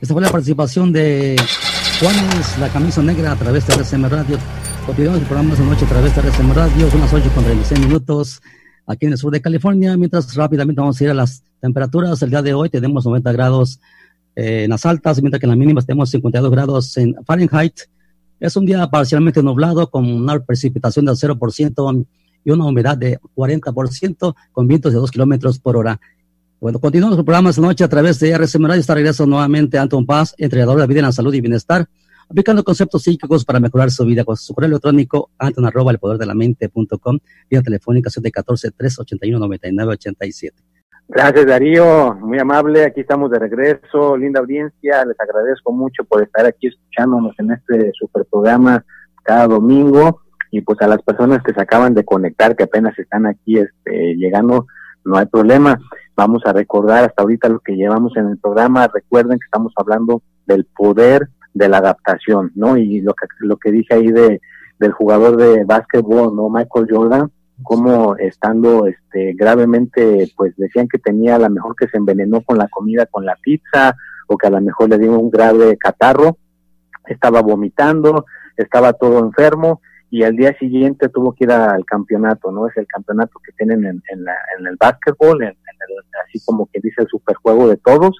Esta 0.00 0.12
fue 0.12 0.22
la 0.22 0.30
participación 0.30 0.92
de 0.92 1.36
Juanes, 2.00 2.58
la 2.58 2.68
camisa 2.68 3.02
negra 3.02 3.32
a 3.32 3.36
través 3.36 3.66
de 3.66 3.74
RCM 3.74 4.08
Radio. 4.08 4.36
Continuamos 4.84 5.20
el 5.20 5.26
programa 5.26 5.52
esta 5.54 5.64
noche 5.64 5.84
a 5.86 5.88
través 5.88 6.14
de 6.14 6.20
RCM 6.20 6.52
Radio, 6.52 6.90
son 6.90 7.00
las 7.00 7.12
8 7.14 7.30
con 7.34 7.44
36 7.44 7.80
minutos 7.80 8.42
aquí 8.86 9.06
en 9.06 9.12
el 9.12 9.18
sur 9.18 9.32
de 9.32 9.40
California. 9.40 9.96
Mientras 9.96 10.34
rápidamente 10.34 10.82
vamos 10.82 11.00
a 11.00 11.04
ir 11.04 11.10
a 11.10 11.14
las 11.14 11.42
temperaturas. 11.60 12.20
El 12.20 12.28
día 12.28 12.42
de 12.42 12.52
hoy 12.52 12.68
tenemos 12.68 13.06
90 13.06 13.32
grados 13.32 13.80
eh, 14.36 14.64
en 14.64 14.70
las 14.70 14.84
altas, 14.84 15.22
mientras 15.22 15.40
que 15.40 15.46
en 15.46 15.50
las 15.50 15.58
mínimas 15.58 15.86
tenemos 15.86 16.10
52 16.10 16.50
grados 16.50 16.94
en 16.98 17.16
Fahrenheit. 17.24 17.80
Es 18.38 18.54
un 18.54 18.66
día 18.66 18.86
parcialmente 18.88 19.42
nublado 19.42 19.90
con 19.90 20.06
una 20.12 20.38
precipitación 20.40 21.06
del 21.06 21.16
0% 21.16 22.06
y 22.44 22.50
una 22.50 22.66
humedad 22.66 22.98
de 22.98 23.18
40% 23.34 24.34
con 24.52 24.68
vientos 24.68 24.92
de 24.92 24.98
2 24.98 25.10
kilómetros 25.10 25.58
por 25.58 25.78
hora. 25.78 25.98
Bueno, 26.58 26.78
continuamos 26.78 27.18
el 27.18 27.24
programa 27.24 27.50
esta 27.50 27.60
noche 27.60 27.84
a 27.84 27.88
través 27.88 28.18
de 28.18 28.30
RCM 28.30 28.66
Radio. 28.66 28.80
Está 28.80 28.94
regreso 28.94 29.26
nuevamente 29.26 29.78
Anton 29.78 30.06
Paz, 30.06 30.34
entrenador 30.38 30.80
de 30.80 30.86
vida 30.86 31.00
en 31.00 31.06
la 31.06 31.12
salud 31.12 31.34
y 31.34 31.42
bienestar, 31.42 31.84
aplicando 32.30 32.64
conceptos 32.64 33.02
psíquicos 33.02 33.44
para 33.44 33.60
mejorar 33.60 33.90
su 33.90 34.06
vida 34.06 34.24
con 34.24 34.36
su 34.36 34.54
correo 34.54 34.68
electrónico 34.68 35.30
anton 35.38 35.66
arroba 35.66 35.92
el 35.92 35.98
poder 35.98 36.16
de 36.16 36.24
la 36.24 36.34
mente.com, 36.34 37.18
vía 37.50 37.60
telefónica 37.60 38.08
714 38.08 38.70
381 38.70 39.38
9987. 39.38 40.56
Gracias 41.08 41.46
Darío, 41.46 42.14
muy 42.14 42.38
amable, 42.38 42.84
aquí 42.84 43.02
estamos 43.02 43.30
de 43.30 43.38
regreso, 43.38 44.16
linda 44.16 44.40
audiencia, 44.40 45.04
les 45.04 45.20
agradezco 45.20 45.72
mucho 45.72 46.04
por 46.04 46.22
estar 46.22 46.46
aquí 46.46 46.68
escuchándonos 46.68 47.38
en 47.38 47.52
este 47.52 47.92
super 47.92 48.24
programa 48.24 48.82
cada 49.22 49.46
domingo 49.46 50.22
y 50.50 50.62
pues 50.62 50.80
a 50.80 50.88
las 50.88 51.02
personas 51.02 51.42
que 51.42 51.52
se 51.52 51.60
acaban 51.60 51.92
de 51.92 52.04
conectar, 52.04 52.56
que 52.56 52.64
apenas 52.64 52.98
están 52.98 53.26
aquí 53.26 53.58
este, 53.58 54.14
llegando, 54.16 54.66
no 55.06 55.16
hay 55.16 55.26
problema, 55.26 55.80
vamos 56.16 56.42
a 56.44 56.52
recordar 56.52 57.04
hasta 57.04 57.22
ahorita 57.22 57.48
lo 57.48 57.60
que 57.60 57.76
llevamos 57.76 58.16
en 58.16 58.28
el 58.28 58.38
programa, 58.38 58.88
recuerden 58.92 59.38
que 59.38 59.44
estamos 59.44 59.72
hablando 59.76 60.22
del 60.46 60.64
poder 60.64 61.28
de 61.54 61.68
la 61.68 61.78
adaptación, 61.78 62.52
¿no? 62.54 62.76
Y 62.76 63.00
lo 63.00 63.14
que, 63.14 63.26
lo 63.40 63.56
que 63.56 63.70
dije 63.70 63.94
ahí 63.94 64.08
de, 64.08 64.40
del 64.78 64.92
jugador 64.92 65.36
de 65.36 65.64
básquetbol, 65.64 66.34
¿no? 66.36 66.50
Michael 66.50 66.86
Jordan, 66.90 67.30
como 67.62 68.16
estando 68.16 68.86
este 68.86 69.32
gravemente 69.34 70.30
pues 70.36 70.54
decían 70.56 70.88
que 70.88 70.98
tenía 70.98 71.36
a 71.36 71.38
lo 71.38 71.48
mejor 71.48 71.74
que 71.74 71.88
se 71.88 71.96
envenenó 71.96 72.42
con 72.42 72.58
la 72.58 72.68
comida 72.68 73.06
con 73.06 73.24
la 73.24 73.36
pizza 73.36 73.96
o 74.26 74.36
que 74.36 74.46
a 74.46 74.50
lo 74.50 74.60
mejor 74.60 74.90
le 74.90 74.98
dio 74.98 75.18
un 75.18 75.30
grave 75.30 75.76
catarro 75.78 76.36
estaba 77.06 77.40
vomitando 77.40 78.26
estaba 78.56 78.92
todo 78.92 79.20
enfermo 79.20 79.80
y 80.10 80.22
al 80.22 80.36
día 80.36 80.56
siguiente 80.58 81.08
tuvo 81.08 81.32
que 81.32 81.44
ir 81.44 81.52
al 81.52 81.84
campeonato 81.84 82.52
no 82.52 82.68
es 82.68 82.76
el 82.76 82.86
campeonato 82.86 83.38
que 83.44 83.52
tienen 83.52 83.84
en, 83.84 84.24
la, 84.24 84.36
en 84.58 84.66
el 84.66 84.76
básquetbol 84.76 85.42
en, 85.42 85.48
el, 85.48 85.56
así 86.26 86.40
como 86.44 86.66
que 86.66 86.80
dice 86.80 87.02
el 87.02 87.08
superjuego 87.08 87.68
de 87.68 87.76
todos 87.76 88.16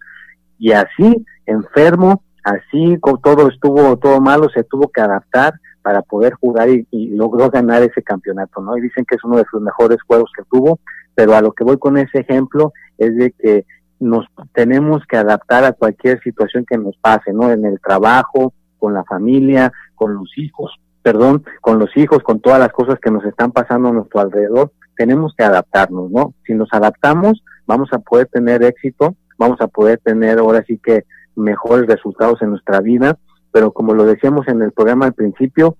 y 0.58 0.72
así 0.72 1.24
enfermo 1.46 2.22
así 2.44 2.98
todo 3.22 3.48
estuvo 3.48 3.96
todo 3.98 4.20
malo 4.20 4.48
se 4.50 4.64
tuvo 4.64 4.88
que 4.88 5.00
adaptar 5.00 5.54
para 5.86 6.02
poder 6.02 6.32
jugar 6.34 6.68
y, 6.68 6.84
y, 6.90 7.10
logró 7.10 7.48
ganar 7.48 7.80
ese 7.84 8.02
campeonato, 8.02 8.60
¿no? 8.60 8.76
Y 8.76 8.80
dicen 8.80 9.04
que 9.08 9.14
es 9.14 9.22
uno 9.22 9.36
de 9.36 9.44
sus 9.48 9.62
mejores 9.62 9.98
juegos 10.02 10.32
que 10.36 10.42
tuvo, 10.50 10.80
pero 11.14 11.36
a 11.36 11.40
lo 11.40 11.52
que 11.52 11.62
voy 11.62 11.78
con 11.78 11.96
ese 11.96 12.18
ejemplo 12.18 12.72
es 12.98 13.16
de 13.16 13.30
que 13.30 13.64
nos 14.00 14.26
tenemos 14.52 15.06
que 15.06 15.16
adaptar 15.16 15.62
a 15.62 15.74
cualquier 15.74 16.20
situación 16.22 16.64
que 16.68 16.76
nos 16.76 16.96
pase, 16.96 17.32
¿no? 17.32 17.52
En 17.52 17.64
el 17.64 17.80
trabajo, 17.80 18.52
con 18.78 18.94
la 18.94 19.04
familia, 19.04 19.72
con 19.94 20.14
los 20.14 20.28
hijos, 20.36 20.72
perdón, 21.06 21.44
con 21.60 21.78
los 21.78 21.96
hijos, 21.96 22.22
con 22.24 22.40
todas 22.40 22.58
las 22.58 22.72
cosas 22.72 22.98
que 23.00 23.12
nos 23.12 23.24
están 23.24 23.52
pasando 23.52 23.90
a 23.90 23.92
nuestro 23.92 24.20
alrededor, 24.20 24.72
tenemos 24.96 25.34
que 25.36 25.44
adaptarnos, 25.44 26.10
¿no? 26.10 26.34
Si 26.44 26.52
nos 26.52 26.68
adaptamos, 26.72 27.44
vamos 27.66 27.90
a 27.92 27.98
poder 27.98 28.26
tener 28.26 28.64
éxito, 28.64 29.14
vamos 29.38 29.60
a 29.60 29.68
poder 29.68 30.00
tener 30.02 30.40
ahora 30.40 30.64
sí 30.66 30.80
que 30.82 31.04
mejores 31.36 31.86
resultados 31.86 32.42
en 32.42 32.50
nuestra 32.50 32.80
vida 32.80 33.16
pero 33.56 33.72
como 33.72 33.94
lo 33.94 34.04
decíamos 34.04 34.46
en 34.48 34.60
el 34.60 34.70
programa 34.70 35.06
al 35.06 35.14
principio, 35.14 35.78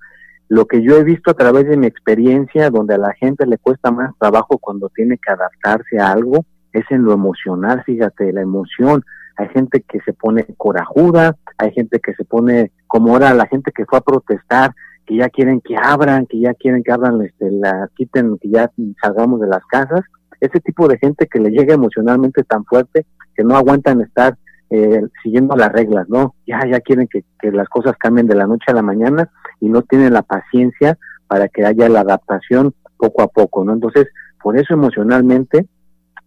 lo 0.49 0.65
que 0.65 0.83
yo 0.83 0.97
he 0.97 1.05
visto 1.05 1.31
a 1.31 1.35
través 1.35 1.69
de 1.69 1.77
mi 1.77 1.87
experiencia, 1.87 2.71
donde 2.71 2.95
a 2.95 2.99
la 2.99 3.12
gente 3.12 3.45
le 3.45 3.59
cuesta 3.59 3.91
más 3.91 4.17
trabajo 4.19 4.57
cuando 4.57 4.89
tiene 4.89 5.19
que 5.19 5.31
adaptarse 5.31 5.99
a 5.99 6.11
algo, 6.11 6.47
es 6.73 6.87
en 6.89 7.03
lo 7.03 7.12
emocional, 7.12 7.83
fíjate, 7.85 8.33
la 8.33 8.41
emoción. 8.41 9.05
Hay 9.37 9.49
gente 9.51 9.85
que 9.87 10.01
se 10.07 10.15
pone 10.15 10.47
corajuda, 10.57 11.37
hay 11.59 11.71
gente 11.73 12.01
que 12.01 12.15
se 12.15 12.25
pone, 12.25 12.73
como 12.87 13.12
ahora 13.12 13.35
la 13.35 13.47
gente 13.47 13.73
que 13.73 13.85
fue 13.85 13.99
a 13.99 14.01
protestar, 14.01 14.75
que 15.07 15.16
ya 15.16 15.29
quieren 15.29 15.61
que 15.61 15.77
abran, 15.77 16.27
que 16.27 16.40
ya 16.40 16.55
quieren 16.55 16.83
que 16.83 16.92
abran, 16.92 17.23
este, 17.23 17.51
la 17.51 17.88
quiten, 17.97 18.38
que 18.38 18.49
ya 18.49 18.71
salgamos 19.01 19.40
de 19.40 19.47
las 19.47 19.64
casas. 19.66 20.01
Ese 20.40 20.61
tipo 20.61 20.88
de 20.88 20.99
gente 20.99 21.27
que 21.27 21.38
le 21.38 21.51
llega 21.51 21.75
emocionalmente 21.75 22.42
tan 22.42 22.64
fuerte 22.64 23.07
que 23.35 23.45
no 23.45 23.57
aguantan 23.57 24.01
estar 24.01 24.37
eh, 24.71 25.01
siguiendo 25.23 25.55
las 25.57 25.73
reglas, 25.73 26.09
¿no? 26.09 26.35
Ya, 26.47 26.61
ya 26.69 26.81
quieren 26.81 27.07
que, 27.07 27.25
que, 27.38 27.53
las 27.53 27.69
cosas 27.69 27.97
cambien 27.99 28.27
de 28.27 28.35
la 28.35 28.47
noche 28.47 28.64
a 28.69 28.75
la 28.75 28.83
mañana 28.83 29.31
y 29.61 29.69
no 29.69 29.83
tienen 29.83 30.12
la 30.12 30.23
paciencia 30.23 30.99
para 31.29 31.49
que 31.49 31.64
haya 31.64 31.88
la 31.88 32.01
adaptación 32.01 32.75
poco 32.97 33.23
a 33.23 33.29
poco, 33.29 33.64
¿no? 33.64 33.75
Entonces, 33.75 34.09
por 34.42 34.59
eso 34.59 34.75
emocionalmente 34.75 35.66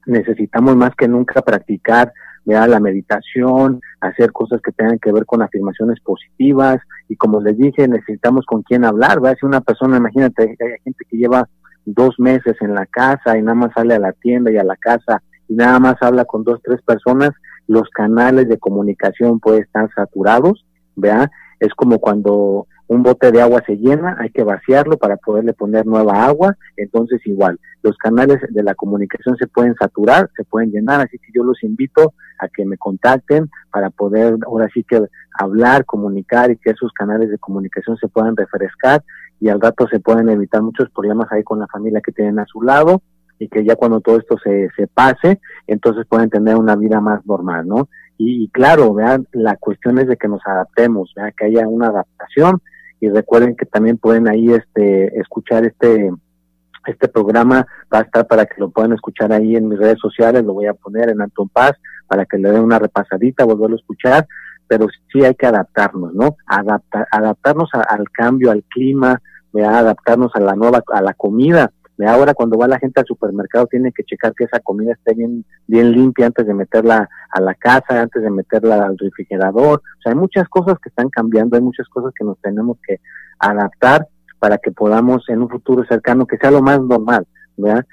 necesitamos 0.06 0.76
más 0.76 0.96
que 0.96 1.08
nunca 1.08 1.42
practicar 1.42 2.14
¿verdad? 2.54 2.70
la 2.70 2.80
meditación, 2.80 3.82
hacer 4.02 4.32
cosas 4.32 4.62
que 4.62 4.72
tengan 4.72 5.00
que 5.00 5.12
ver 5.12 5.26
con 5.26 5.42
afirmaciones 5.42 6.00
positivas 6.02 6.80
y 7.08 7.16
como 7.16 7.42
les 7.42 7.58
dije, 7.58 7.88
necesitamos 7.88 8.46
con 8.46 8.64
quién 8.64 8.86
hablar, 8.86 9.20
¿verdad? 9.20 9.38
Si 9.40 9.46
una 9.46 9.62
persona, 9.62 9.98
imagínate, 9.98 10.44
hay 10.44 10.80
gente 10.84 11.06
que 11.10 11.18
lleva 11.18 11.48
dos 11.86 12.16
meses 12.20 12.56
en 12.62 12.74
la 12.74 12.86
casa 12.86 13.38
y 13.38 13.42
nada 13.42 13.56
más 13.56 13.74
sale 13.74 13.96
a 13.96 14.00
la 14.00 14.14
tienda 14.14 14.52
y 14.52 14.58
a 14.58 14.64
la 14.64 14.76
casa 14.76 15.22
y 15.48 15.56
nada 15.56 15.80
más 15.80 15.96
habla 16.02 16.26
con 16.26 16.44
dos, 16.44 16.62
tres 16.64 16.82
personas, 16.84 17.32
los 17.68 17.90
canales 17.90 18.48
de 18.48 18.58
comunicación 18.58 19.40
pueden 19.40 19.64
estar 19.64 19.90
saturados, 19.96 20.66
¿vea? 20.96 21.32
Es 21.60 21.74
como 21.74 22.00
cuando 22.00 22.68
un 22.90 23.04
bote 23.04 23.32
de 23.32 23.42
agua 23.42 23.62
se 23.68 23.78
llena, 23.78 24.18
hay 24.20 24.32
que 24.32 24.44
vaciarlo 24.44 24.98
para 24.98 25.18
poderle 25.18 25.54
poner 25.54 25.86
nueva 25.86 26.26
agua, 26.26 26.58
entonces 26.76 27.22
igual, 27.26 27.60
los 27.84 27.96
canales 27.98 28.40
de 28.50 28.64
la 28.64 28.74
comunicación 28.74 29.38
se 29.38 29.46
pueden 29.46 29.76
saturar, 29.76 30.30
se 30.36 30.44
pueden 30.44 30.72
llenar, 30.72 31.02
así 31.02 31.20
que 31.20 31.32
yo 31.32 31.44
los 31.44 31.64
invito 31.64 32.14
a 32.40 32.48
que 32.48 32.66
me 32.66 32.78
contacten 32.78 33.50
para 33.72 33.92
poder 33.92 34.38
ahora 34.46 34.68
sí 34.74 34.84
que 34.84 35.02
hablar, 35.40 35.86
comunicar 35.86 36.50
y 36.50 36.58
que 36.58 36.72
esos 36.72 36.92
canales 36.94 37.30
de 37.30 37.38
comunicación 37.38 37.96
se 37.98 38.08
puedan 38.08 38.36
refrescar 38.36 39.04
y 39.40 39.50
al 39.50 39.62
rato 39.62 39.88
se 39.88 40.00
pueden 40.00 40.28
evitar 40.28 40.64
muchos 40.64 40.90
problemas 40.90 41.32
ahí 41.32 41.44
con 41.44 41.60
la 41.60 41.68
familia 41.68 42.02
que 42.02 42.12
tienen 42.12 42.40
a 42.40 42.46
su 42.46 42.64
lado 42.64 43.04
y 43.38 43.48
que 43.50 43.64
ya 43.64 43.76
cuando 43.76 44.02
todo 44.02 44.18
esto 44.18 44.36
se, 44.44 44.68
se 44.76 44.88
pase, 44.88 45.40
entonces 45.68 46.08
pueden 46.10 46.30
tener 46.32 46.56
una 46.56 46.76
vida 46.76 47.00
más 47.00 47.26
normal, 47.26 47.68
¿no? 47.68 47.88
Y, 48.22 48.50
claro, 48.50 48.94
vean, 48.94 49.28
la 49.32 49.56
cuestión 49.56 49.98
es 49.98 50.08
de 50.08 50.18
que 50.18 50.28
nos 50.28 50.46
adaptemos, 50.46 51.14
¿verdad? 51.16 51.34
que 51.38 51.46
haya 51.46 51.66
una 51.68 51.88
adaptación 51.88 52.62
y 53.00 53.08
recuerden 53.08 53.56
que 53.56 53.66
también 53.66 53.98
pueden 53.98 54.28
ahí 54.28 54.52
este 54.52 55.18
escuchar 55.18 55.66
este 55.66 56.12
este 56.86 57.08
programa 57.08 57.66
va 57.94 58.00
a 58.00 58.02
estar 58.02 58.28
para 58.28 58.46
que 58.46 58.60
lo 58.60 58.70
puedan 58.72 58.94
escuchar 58.94 59.32
ahí 59.32 59.56
en 59.56 59.70
mis 59.70 59.80
redes 59.80 60.00
sociales, 60.00 60.44
lo 60.44 60.54
voy 60.54 60.66
a 60.66 60.74
poner 60.74 61.10
en 61.10 61.22
Anton 61.22 61.48
Paz 61.48 61.74
para 62.08 62.26
que 62.26 62.38
le 62.38 62.52
den 62.52 62.64
una 62.64 62.80
repasadita, 62.80 63.46
volverlo 63.46 63.76
a 63.76 63.80
escuchar, 63.80 64.28
pero 64.68 64.88
sí 65.12 65.24
hay 65.24 65.36
que 65.36 65.46
adaptarnos, 65.46 66.14
¿no? 66.14 66.36
Adaptar, 66.46 67.08
adaptarnos 67.12 67.70
al 67.74 68.10
cambio, 68.12 68.52
al 68.52 68.64
clima, 68.64 69.22
adaptarnos 69.54 70.32
a 70.36 70.40
la 70.40 70.56
nueva, 70.56 70.84
a 70.92 71.02
la 71.02 71.14
comida. 71.14 71.72
Ahora 72.08 72.34
cuando 72.34 72.58
va 72.58 72.68
la 72.68 72.80
gente 72.80 73.00
al 73.00 73.06
supermercado 73.06 73.68
tiene 73.68 73.92
que 73.92 74.04
checar 74.04 74.34
que 74.34 74.46
esa 74.46 74.60
comida 74.60 74.94
esté 74.94 75.14
bien, 75.14 75.44
bien 75.68 75.92
limpia 75.92 76.28
antes 76.28 76.48
de 76.48 76.54
meterla 76.54 77.10
a 77.30 77.42
la 77.42 77.54
casa, 77.56 78.02
antes 78.02 78.24
de 78.24 78.30
meterla 78.30 78.86
al 78.86 78.98
refrigerador. 78.98 79.80
O 79.80 80.02
sea, 80.02 80.14
hay 80.14 80.18
muchas 80.18 80.48
cosas 80.48 80.76
que 80.82 80.90
están 80.90 81.10
cambiando, 81.10 81.58
hay 81.58 81.62
muchas 81.62 81.88
cosas 81.90 82.14
que 82.18 82.24
nos 82.24 82.40
tenemos 82.40 82.78
que 82.86 83.00
adaptar 83.40 84.08
para 84.40 84.58
que 84.58 84.72
podamos 84.72 85.28
en 85.28 85.42
un 85.42 85.50
futuro 85.50 85.84
cercano 85.86 86.26
que 86.26 86.38
sea 86.38 86.52
lo 86.52 86.62
más 86.62 86.82
normal. 86.82 87.28
¿verdad? 87.58 87.86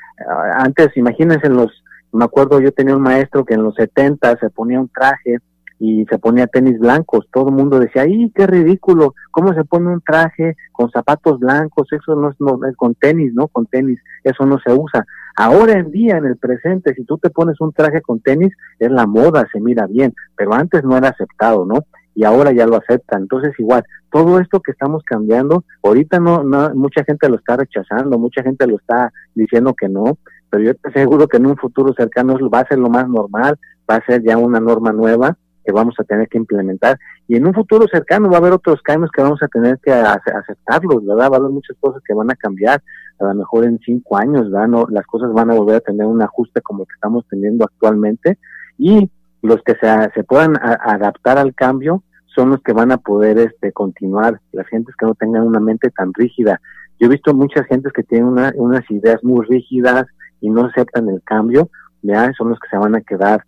Antes, 0.58 0.96
imagínense 0.96 1.48
los, 1.48 1.82
me 2.12 2.24
acuerdo 2.24 2.60
yo 2.60 2.72
tenía 2.72 2.96
un 2.96 3.02
maestro 3.02 3.44
que 3.44 3.54
en 3.54 3.64
los 3.64 3.74
70 3.74 4.38
se 4.38 4.50
ponía 4.50 4.80
un 4.80 4.88
traje 4.88 5.38
y 5.78 6.04
se 6.06 6.18
ponía 6.18 6.46
tenis 6.46 6.78
blancos. 6.78 7.26
Todo 7.32 7.48
el 7.48 7.54
mundo 7.54 7.78
decía, 7.78 8.02
¡ay, 8.02 8.30
qué 8.34 8.46
ridículo! 8.46 9.14
¿Cómo 9.30 9.52
se 9.54 9.64
pone 9.64 9.92
un 9.92 10.00
traje 10.00 10.56
con 10.72 10.90
zapatos 10.90 11.38
blancos? 11.38 11.88
Eso 11.92 12.14
no 12.14 12.30
es, 12.30 12.36
no 12.38 12.58
es 12.68 12.76
con 12.76 12.94
tenis, 12.94 13.34
¿no? 13.34 13.48
Con 13.48 13.66
tenis, 13.66 14.00
eso 14.24 14.46
no 14.46 14.58
se 14.58 14.72
usa. 14.72 15.04
Ahora 15.36 15.74
en 15.74 15.90
día, 15.90 16.16
en 16.16 16.24
el 16.24 16.38
presente, 16.38 16.94
si 16.94 17.04
tú 17.04 17.18
te 17.18 17.30
pones 17.30 17.60
un 17.60 17.72
traje 17.72 18.00
con 18.00 18.20
tenis, 18.20 18.54
es 18.78 18.90
la 18.90 19.06
moda, 19.06 19.46
se 19.52 19.60
mira 19.60 19.86
bien, 19.86 20.14
pero 20.34 20.54
antes 20.54 20.82
no 20.82 20.96
era 20.96 21.10
aceptado, 21.10 21.66
¿no? 21.66 21.84
Y 22.14 22.24
ahora 22.24 22.52
ya 22.52 22.66
lo 22.66 22.76
aceptan. 22.76 23.22
Entonces, 23.22 23.52
igual, 23.58 23.84
todo 24.10 24.40
esto 24.40 24.60
que 24.60 24.72
estamos 24.72 25.02
cambiando, 25.04 25.64
ahorita 25.82 26.18
no, 26.18 26.42
no, 26.42 26.74
mucha 26.74 27.04
gente 27.04 27.28
lo 27.28 27.36
está 27.36 27.58
rechazando, 27.58 28.18
mucha 28.18 28.42
gente 28.42 28.66
lo 28.66 28.76
está 28.76 29.12
diciendo 29.34 29.74
que 29.74 29.90
no, 29.90 30.16
pero 30.48 30.64
yo 30.64 30.74
te 30.74 30.88
aseguro 30.88 31.28
que 31.28 31.36
en 31.36 31.46
un 31.46 31.56
futuro 31.58 31.92
cercano 31.92 32.38
va 32.48 32.60
a 32.60 32.68
ser 32.68 32.78
lo 32.78 32.88
más 32.88 33.06
normal, 33.06 33.58
va 33.90 33.96
a 33.96 34.06
ser 34.06 34.22
ya 34.22 34.38
una 34.38 34.58
norma 34.58 34.92
nueva 34.92 35.36
que 35.66 35.72
vamos 35.72 35.96
a 35.98 36.04
tener 36.04 36.28
que 36.28 36.38
implementar 36.38 36.98
y 37.26 37.36
en 37.36 37.46
un 37.46 37.52
futuro 37.52 37.86
cercano 37.90 38.30
va 38.30 38.36
a 38.36 38.38
haber 38.38 38.52
otros 38.52 38.80
cambios 38.82 39.10
que 39.10 39.22
vamos 39.22 39.42
a 39.42 39.48
tener 39.48 39.78
que 39.82 39.92
aceptarlos, 39.92 41.04
¿verdad? 41.04 41.30
Va 41.30 41.36
a 41.36 41.38
haber 41.40 41.50
muchas 41.50 41.76
cosas 41.80 42.00
que 42.06 42.14
van 42.14 42.30
a 42.30 42.36
cambiar, 42.36 42.82
a 43.18 43.24
lo 43.24 43.34
mejor 43.34 43.64
en 43.64 43.78
cinco 43.84 44.16
años, 44.16 44.50
¿verdad? 44.50 44.68
No, 44.68 44.86
las 44.88 45.06
cosas 45.06 45.32
van 45.32 45.50
a 45.50 45.54
volver 45.54 45.76
a 45.76 45.80
tener 45.80 46.06
un 46.06 46.22
ajuste 46.22 46.60
como 46.62 46.82
el 46.82 46.86
que 46.86 46.94
estamos 46.94 47.26
teniendo 47.28 47.64
actualmente 47.64 48.38
y 48.78 49.10
los 49.42 49.60
que 49.62 49.74
se, 49.74 49.88
se 50.14 50.24
puedan 50.24 50.56
adaptar 50.56 51.38
al 51.38 51.54
cambio 51.54 52.02
son 52.36 52.50
los 52.50 52.62
que 52.62 52.72
van 52.72 52.92
a 52.92 52.98
poder 52.98 53.38
este, 53.38 53.72
continuar, 53.72 54.40
las 54.52 54.66
gentes 54.68 54.94
que 54.96 55.06
no 55.06 55.14
tengan 55.14 55.42
una 55.42 55.58
mente 55.58 55.90
tan 55.90 56.12
rígida. 56.12 56.60
Yo 57.00 57.06
he 57.06 57.10
visto 57.10 57.34
muchas 57.34 57.66
gentes 57.66 57.92
que 57.92 58.02
tienen 58.02 58.28
unas 58.56 58.90
ideas 58.90 59.24
muy 59.24 59.44
rígidas 59.46 60.04
y 60.40 60.50
no 60.50 60.66
aceptan 60.66 61.08
el 61.08 61.22
cambio, 61.22 61.70
¿ya? 62.02 62.30
son 62.36 62.50
los 62.50 62.60
que 62.60 62.68
se 62.68 62.76
van 62.76 62.94
a 62.94 63.00
quedar 63.00 63.42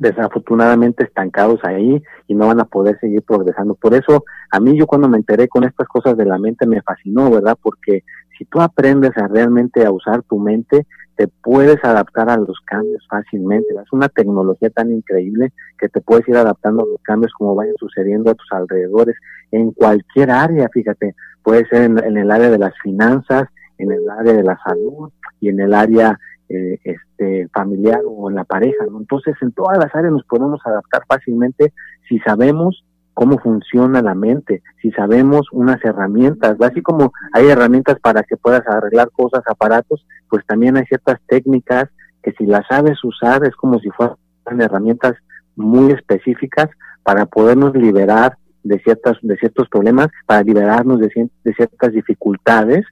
desafortunadamente 0.00 1.04
estancados 1.04 1.60
ahí 1.64 2.02
y 2.26 2.34
no 2.34 2.46
van 2.46 2.60
a 2.60 2.64
poder 2.64 2.98
seguir 3.00 3.22
progresando. 3.22 3.74
Por 3.74 3.94
eso, 3.94 4.24
a 4.50 4.60
mí 4.60 4.78
yo 4.78 4.86
cuando 4.86 5.08
me 5.08 5.18
enteré 5.18 5.48
con 5.48 5.64
estas 5.64 5.88
cosas 5.88 6.16
de 6.16 6.24
la 6.24 6.38
mente 6.38 6.66
me 6.66 6.82
fascinó, 6.82 7.30
¿verdad? 7.30 7.56
Porque 7.60 8.04
si 8.36 8.44
tú 8.44 8.60
aprendes 8.60 9.16
a 9.16 9.26
realmente 9.26 9.84
a 9.84 9.90
usar 9.90 10.22
tu 10.22 10.38
mente, 10.38 10.86
te 11.16 11.26
puedes 11.26 11.82
adaptar 11.84 12.30
a 12.30 12.36
los 12.36 12.60
cambios 12.64 13.04
fácilmente. 13.10 13.74
Es 13.74 13.92
una 13.92 14.08
tecnología 14.08 14.70
tan 14.70 14.92
increíble 14.92 15.52
que 15.76 15.88
te 15.88 16.00
puedes 16.00 16.28
ir 16.28 16.36
adaptando 16.36 16.84
a 16.84 16.86
los 16.86 17.02
cambios 17.02 17.32
como 17.36 17.56
vayan 17.56 17.74
sucediendo 17.78 18.30
a 18.30 18.34
tus 18.34 18.50
alrededores 18.52 19.16
en 19.50 19.72
cualquier 19.72 20.30
área, 20.30 20.68
fíjate, 20.68 21.14
puede 21.42 21.66
ser 21.66 21.82
en, 21.82 21.98
en 22.04 22.16
el 22.18 22.30
área 22.30 22.50
de 22.50 22.58
las 22.58 22.74
finanzas, 22.82 23.48
en 23.78 23.92
el 23.92 24.08
área 24.10 24.34
de 24.34 24.42
la 24.42 24.58
salud 24.64 25.10
y 25.40 25.48
en 25.48 25.60
el 25.60 25.74
área 25.74 26.18
eh, 26.48 26.78
este, 26.82 27.48
familiar 27.52 28.00
o 28.06 28.30
la 28.30 28.44
pareja, 28.44 28.86
¿no? 28.90 28.98
Entonces, 28.98 29.34
en 29.42 29.52
todas 29.52 29.78
las 29.78 29.94
áreas 29.94 30.12
nos 30.12 30.24
podemos 30.24 30.60
adaptar 30.64 31.02
fácilmente 31.06 31.72
si 32.08 32.18
sabemos 32.20 32.84
cómo 33.12 33.38
funciona 33.38 34.00
la 34.00 34.14
mente, 34.14 34.62
si 34.80 34.92
sabemos 34.92 35.48
unas 35.52 35.84
herramientas, 35.84 36.56
así 36.60 36.80
como 36.82 37.12
hay 37.32 37.48
herramientas 37.48 37.98
para 38.00 38.22
que 38.22 38.36
puedas 38.36 38.66
arreglar 38.66 39.10
cosas, 39.10 39.42
aparatos, 39.46 40.06
pues 40.30 40.46
también 40.46 40.76
hay 40.76 40.84
ciertas 40.86 41.18
técnicas 41.26 41.90
que 42.22 42.32
si 42.32 42.46
las 42.46 42.66
sabes 42.68 43.02
usar 43.02 43.44
es 43.44 43.56
como 43.56 43.80
si 43.80 43.90
fueran 43.90 44.16
herramientas 44.60 45.16
muy 45.56 45.90
específicas 45.92 46.68
para 47.02 47.26
podernos 47.26 47.74
liberar 47.74 48.38
de 48.62 48.78
ciertas 48.80 49.16
de 49.22 49.36
ciertos 49.36 49.68
problemas, 49.68 50.08
para 50.24 50.42
liberarnos 50.42 51.00
de, 51.00 51.30
de 51.44 51.54
ciertas 51.54 51.92
dificultades 51.92 52.84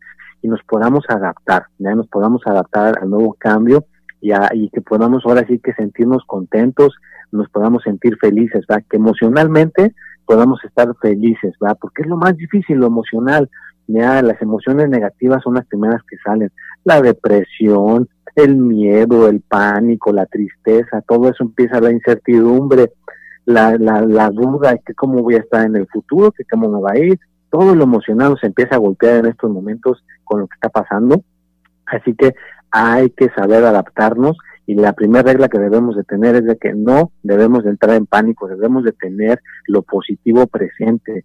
y 0.47 0.49
nos 0.49 0.63
podamos 0.63 1.05
adaptar, 1.09 1.67
ya 1.79 1.95
nos 1.97 2.07
podamos 2.07 2.41
adaptar 2.47 3.01
al 3.03 3.11
nuevo 3.11 3.35
cambio 3.37 3.85
y, 4.21 4.31
y 4.55 4.71
que 4.71 4.81
podamos 4.81 5.25
ahora 5.27 5.45
sí 5.49 5.59
que 5.59 5.73
sentirnos 5.73 6.23
contentos, 6.25 6.95
nos 7.33 7.51
podamos 7.51 7.83
sentir 7.83 8.17
felices, 8.19 8.65
¿verdad? 8.69 8.85
Que 8.89 8.97
emocionalmente 8.97 9.93
podamos 10.25 10.63
estar 10.65 10.89
felices, 11.03 11.55
¿verdad? 11.61 11.77
Porque 11.81 12.03
es 12.03 12.09
lo 12.09 12.17
más 12.17 12.37
difícil, 12.37 12.79
lo 12.79 12.87
emocional. 12.87 13.51
Ya, 13.89 14.23
las 14.23 14.41
emociones 14.41 14.89
negativas 14.89 15.43
son 15.43 15.55
las 15.55 15.67
primeras 15.67 16.01
que 16.09 16.17
salen. 16.25 16.53
La 16.85 17.01
depresión, 17.01 18.09
el 18.37 18.57
miedo, 18.57 19.29
el 19.29 19.41
pánico, 19.41 20.13
la 20.13 20.27
tristeza, 20.27 21.03
todo 21.03 21.29
eso 21.29 21.43
empieza 21.43 21.81
la 21.81 21.91
incertidumbre, 21.91 22.93
la, 23.47 23.77
la, 23.79 24.03
la 24.03 24.31
duda 24.31 24.77
que 24.79 24.95
cómo 24.95 25.23
voy 25.23 25.35
a 25.35 25.41
estar 25.41 25.67
en 25.67 25.75
el 25.75 25.89
futuro, 25.89 26.31
que 26.31 26.45
cómo 26.45 26.69
me 26.69 26.81
va 26.81 26.93
a 26.93 26.99
ir, 26.99 27.19
todo 27.51 27.75
lo 27.75 27.85
emocional 27.85 28.31
nos 28.31 28.45
empieza 28.45 28.77
a 28.77 28.79
golpear 28.79 29.17
en 29.19 29.27
estos 29.27 29.51
momentos 29.51 30.05
con 30.25 30.41
lo 30.41 30.47
que 30.47 30.55
está 30.55 30.69
pasando. 30.69 31.23
Así 31.87 32.15
que 32.15 32.35
hay 32.71 33.11
que 33.11 33.29
saber 33.31 33.65
adaptarnos 33.65 34.37
y 34.67 34.75
la 34.75 34.93
primera 34.93 35.23
regla 35.23 35.49
que 35.49 35.61
debemos 35.61 35.97
de 35.97 36.03
tener 36.03 36.35
es 36.35 36.45
de 36.45 36.59
que 36.59 36.75
no 36.75 37.13
debemos 37.23 37.63
de 37.63 37.71
entrar 37.71 37.95
en 37.95 38.07
pánico, 38.07 38.49
debemos 38.49 38.83
de 38.83 38.93
tener 38.93 39.41
lo 39.69 39.83
positivo 39.83 40.47
presente. 40.49 41.25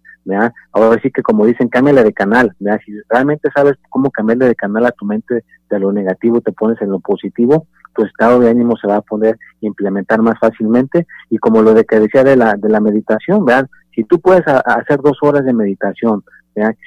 Ahora 0.72 1.00
sí 1.02 1.10
que 1.10 1.22
como 1.22 1.44
dicen, 1.44 1.68
cámbiale 1.68 2.04
de 2.04 2.12
canal, 2.12 2.54
¿verdad? 2.60 2.80
Si 2.86 2.92
realmente 3.08 3.50
sabes 3.52 3.74
cómo 3.90 4.10
cambiarle 4.10 4.46
de 4.46 4.54
canal 4.54 4.86
a 4.86 4.92
tu 4.92 5.04
mente 5.04 5.44
de 5.68 5.78
lo 5.80 5.92
negativo, 5.92 6.40
te 6.40 6.52
pones 6.52 6.80
en 6.80 6.90
lo 6.90 7.00
positivo, 7.00 7.66
tu 7.94 8.04
estado 8.04 8.38
de 8.38 8.48
ánimo 8.48 8.76
se 8.76 8.86
va 8.86 8.96
a 8.96 9.02
poder 9.02 9.36
implementar 9.60 10.22
más 10.22 10.38
fácilmente 10.38 11.06
y 11.28 11.38
como 11.38 11.62
lo 11.62 11.74
de 11.74 11.84
que 11.84 11.98
decía 11.98 12.22
de 12.22 12.36
la, 12.36 12.54
de 12.54 12.68
la 12.68 12.80
meditación, 12.80 13.44
¿verdad? 13.44 13.68
Si 13.94 14.04
tú 14.04 14.20
puedes 14.20 14.42
hacer 14.46 15.00
dos 15.02 15.18
horas 15.22 15.44
de 15.44 15.52
meditación, 15.52 16.22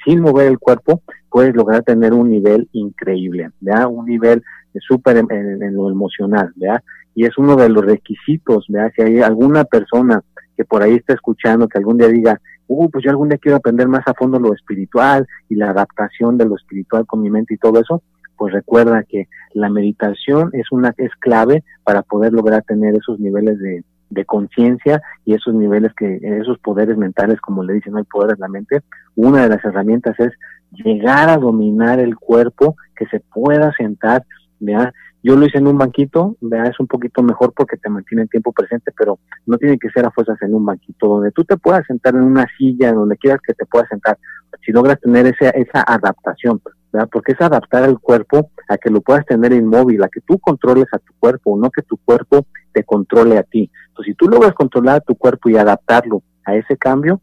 sin 0.04 0.20
mover 0.20 0.48
el 0.48 0.58
cuerpo, 0.58 1.02
puedes 1.30 1.54
lograr 1.54 1.82
tener 1.82 2.12
un 2.12 2.30
nivel 2.30 2.68
increíble, 2.72 3.50
¿verdad? 3.60 3.88
Un 3.88 4.06
nivel 4.06 4.42
súper 4.80 5.16
en, 5.18 5.74
lo 5.74 5.90
emocional, 5.90 6.52
¿verdad? 6.56 6.82
Y 7.14 7.24
es 7.24 7.36
uno 7.38 7.56
de 7.56 7.68
los 7.68 7.84
requisitos, 7.84 8.66
¿verdad? 8.68 8.92
Si 8.94 9.02
hay 9.02 9.20
alguna 9.20 9.64
persona 9.64 10.22
que 10.56 10.64
por 10.64 10.82
ahí 10.82 10.94
está 10.94 11.14
escuchando, 11.14 11.68
que 11.68 11.78
algún 11.78 11.98
día 11.98 12.08
diga, 12.08 12.40
uh, 12.68 12.90
pues 12.90 13.04
yo 13.04 13.10
algún 13.10 13.28
día 13.28 13.38
quiero 13.38 13.56
aprender 13.56 13.88
más 13.88 14.06
a 14.06 14.14
fondo 14.14 14.38
lo 14.38 14.54
espiritual 14.54 15.26
y 15.48 15.54
la 15.54 15.70
adaptación 15.70 16.38
de 16.38 16.46
lo 16.46 16.56
espiritual 16.56 17.06
con 17.06 17.20
mi 17.20 17.30
mente 17.30 17.54
y 17.54 17.58
todo 17.58 17.80
eso, 17.80 18.02
pues 18.36 18.52
recuerda 18.52 19.02
que 19.08 19.28
la 19.54 19.70
meditación 19.70 20.50
es 20.52 20.70
una 20.70 20.92
es 20.98 21.10
clave 21.20 21.64
para 21.84 22.02
poder 22.02 22.32
lograr 22.32 22.62
tener 22.64 22.94
esos 22.94 23.18
niveles 23.18 23.58
de, 23.58 23.82
de 24.10 24.24
conciencia 24.24 25.02
y 25.24 25.34
esos 25.34 25.54
niveles 25.54 25.92
que 25.94 26.18
esos 26.22 26.58
poderes 26.58 26.96
mentales 26.96 27.40
como 27.40 27.62
le 27.62 27.74
dicen 27.74 27.96
hay 27.96 28.04
poderes 28.04 28.36
de 28.36 28.42
la 28.42 28.48
mente 28.48 28.82
una 29.14 29.42
de 29.42 29.48
las 29.48 29.64
herramientas 29.64 30.18
es 30.20 30.32
llegar 30.72 31.28
a 31.28 31.38
dominar 31.38 31.98
el 31.98 32.16
cuerpo 32.16 32.76
que 32.96 33.06
se 33.06 33.20
pueda 33.20 33.72
sentar 33.76 34.24
¿vea? 34.60 34.92
yo 35.22 35.36
lo 35.36 35.46
hice 35.46 35.58
en 35.58 35.66
un 35.66 35.78
banquito 35.78 36.36
¿vea? 36.40 36.64
es 36.64 36.78
un 36.78 36.86
poquito 36.86 37.22
mejor 37.22 37.52
porque 37.54 37.76
te 37.76 37.90
mantiene 37.90 38.22
el 38.22 38.30
tiempo 38.30 38.52
presente 38.52 38.92
pero 38.96 39.18
no 39.46 39.58
tiene 39.58 39.78
que 39.78 39.90
ser 39.90 40.06
a 40.06 40.10
fuerzas 40.10 40.40
en 40.42 40.54
un 40.54 40.64
banquito 40.64 41.08
donde 41.08 41.32
tú 41.32 41.44
te 41.44 41.56
puedas 41.56 41.84
sentar 41.86 42.14
en 42.14 42.22
una 42.22 42.46
silla 42.56 42.92
donde 42.92 43.16
quieras 43.16 43.40
que 43.44 43.54
te 43.54 43.66
puedas 43.66 43.88
sentar 43.88 44.18
si 44.64 44.72
logras 44.72 45.00
tener 45.00 45.26
esa 45.26 45.50
esa 45.50 45.84
adaptación 45.86 46.60
porque 47.04 47.32
es 47.32 47.40
adaptar 47.40 47.84
el 47.84 47.98
cuerpo 47.98 48.50
a 48.68 48.78
que 48.78 48.90
lo 48.90 49.00
puedas 49.00 49.26
tener 49.26 49.52
inmóvil, 49.52 50.02
a 50.02 50.08
que 50.08 50.20
tú 50.22 50.38
controles 50.38 50.86
a 50.92 50.98
tu 50.98 51.12
cuerpo, 51.18 51.58
no 51.58 51.70
que 51.70 51.82
tu 51.82 51.98
cuerpo 51.98 52.46
te 52.76 52.84
controle 52.84 53.38
a 53.38 53.42
ti. 53.42 53.70
Entonces, 53.88 54.12
si 54.12 54.14
tú 54.14 54.28
logras 54.28 54.52
controlar 54.52 55.00
tu 55.00 55.14
cuerpo 55.14 55.48
y 55.48 55.56
adaptarlo 55.56 56.22
a 56.44 56.54
ese 56.54 56.76
cambio, 56.76 57.22